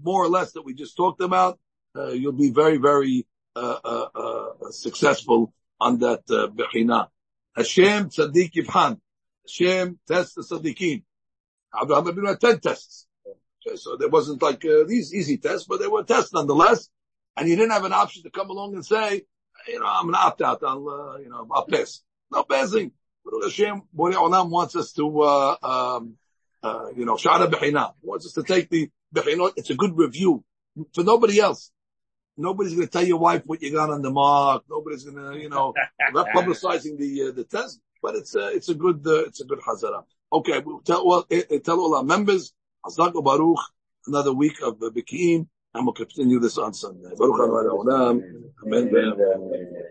more 0.02 0.24
or 0.24 0.30
less 0.30 0.52
that 0.54 0.66
we 0.66 0.74
just 0.74 0.98
talked 0.98 1.22
about, 1.22 1.58
you'll 1.96 2.34
be 2.34 2.52
very, 2.52 2.78
very 2.78 3.26
uh, 3.56 3.78
uh, 3.84 4.08
uh 4.16 4.72
successful 4.72 5.54
on 5.80 6.00
that 6.00 6.24
uh, 6.30 6.48
bechina. 6.48 7.08
Hashem 7.56 8.10
tzaddik 8.10 8.54
yivhan. 8.54 9.00
Hashem 9.46 10.00
tests 10.08 10.36
the 10.36 10.42
tzaddikim. 10.42 11.04
Abraham 11.82 12.06
Avinu 12.06 12.28
had 12.28 12.42
ten 12.42 12.60
tests. 12.60 13.08
So 13.76 13.98
there 13.98 14.10
wasn't 14.10 14.42
like 14.42 14.64
uh, 14.66 14.84
these 14.88 15.14
easy 15.14 15.38
tests, 15.38 15.66
but 15.68 15.80
they 15.80 15.88
were 15.88 16.04
tests 16.04 16.34
nonetheless. 16.34 16.90
And 17.36 17.50
you 17.50 17.56
didn't 17.56 17.72
have 17.72 17.84
an 17.84 17.94
option 17.94 18.24
to 18.24 18.30
come 18.30 18.50
along 18.50 18.76
and 18.76 18.86
say, 18.86 19.24
you 19.68 19.80
know, 19.80 19.86
I'm 19.86 20.08
an 20.08 20.16
opt 20.16 20.42
out. 20.42 20.64
I'll, 20.64 20.88
uh, 20.88 21.18
you 21.18 21.30
know, 21.30 21.48
I'll 21.52 21.66
pass. 21.66 22.02
No 22.32 22.44
passing. 22.44 22.92
Hashem, 23.44 23.82
Borei 23.96 24.14
Olam 24.14 24.50
wants 24.50 24.76
us 24.76 24.94
to, 24.94 25.22
uh, 25.22 25.56
um, 25.64 26.16
uh, 26.62 26.88
you 26.96 27.06
know, 27.06 27.16
Shara 27.16 27.50
Bechina. 27.52 27.94
Wants 28.02 28.28
us 28.28 28.34
to 28.34 28.44
take 28.44 28.70
the 28.70 28.90
Bechinot. 29.14 29.54
It's 29.56 29.70
a 29.72 29.76
good 29.76 29.98
review 29.98 30.44
for 30.94 31.04
nobody 31.04 31.40
else. 31.40 31.72
Nobody's 32.38 32.74
going 32.74 32.88
to 32.88 32.92
tell 32.92 33.06
your 33.06 33.18
wife 33.18 33.44
what 33.46 33.62
you 33.62 33.72
got 33.72 33.90
on 33.90 34.02
the 34.02 34.10
mark. 34.10 34.64
Nobody's 34.70 35.04
going 35.04 35.34
to, 35.34 35.40
you 35.40 35.50
know, 35.50 35.74
not 36.14 36.28
publicizing 36.36 36.98
the, 36.98 37.30
uh, 37.30 37.32
the 37.32 37.46
test, 37.46 37.80
but 38.02 38.16
it's 38.16 38.36
a, 38.36 38.48
it's 38.50 38.70
a 38.70 38.76
good, 38.76 39.06
uh, 39.06 39.26
it's 39.26 39.42
a 39.42 39.46
good 39.46 39.60
hazara. 39.60 40.04
Okay. 40.34 40.60
We'll 40.60 40.82
tell, 40.82 41.06
well, 41.06 41.26
uh, 41.32 41.60
tell 41.64 41.80
all 41.80 41.96
our 41.96 42.04
members, 42.04 42.54
Hazak 42.86 43.24
Baruch, 43.24 43.60
another 44.08 44.34
week 44.34 44.62
of 44.62 44.80
the 44.80 44.92
Bikim, 44.92 45.48
and 45.74 45.86
we'll 45.86 45.94
continue 45.94 46.40
this 46.40 46.58
on 46.58 46.74
Sunday. 46.74 47.10
Baruch 47.18 47.40
Amen. 48.66 48.90
Amen. 48.90 49.84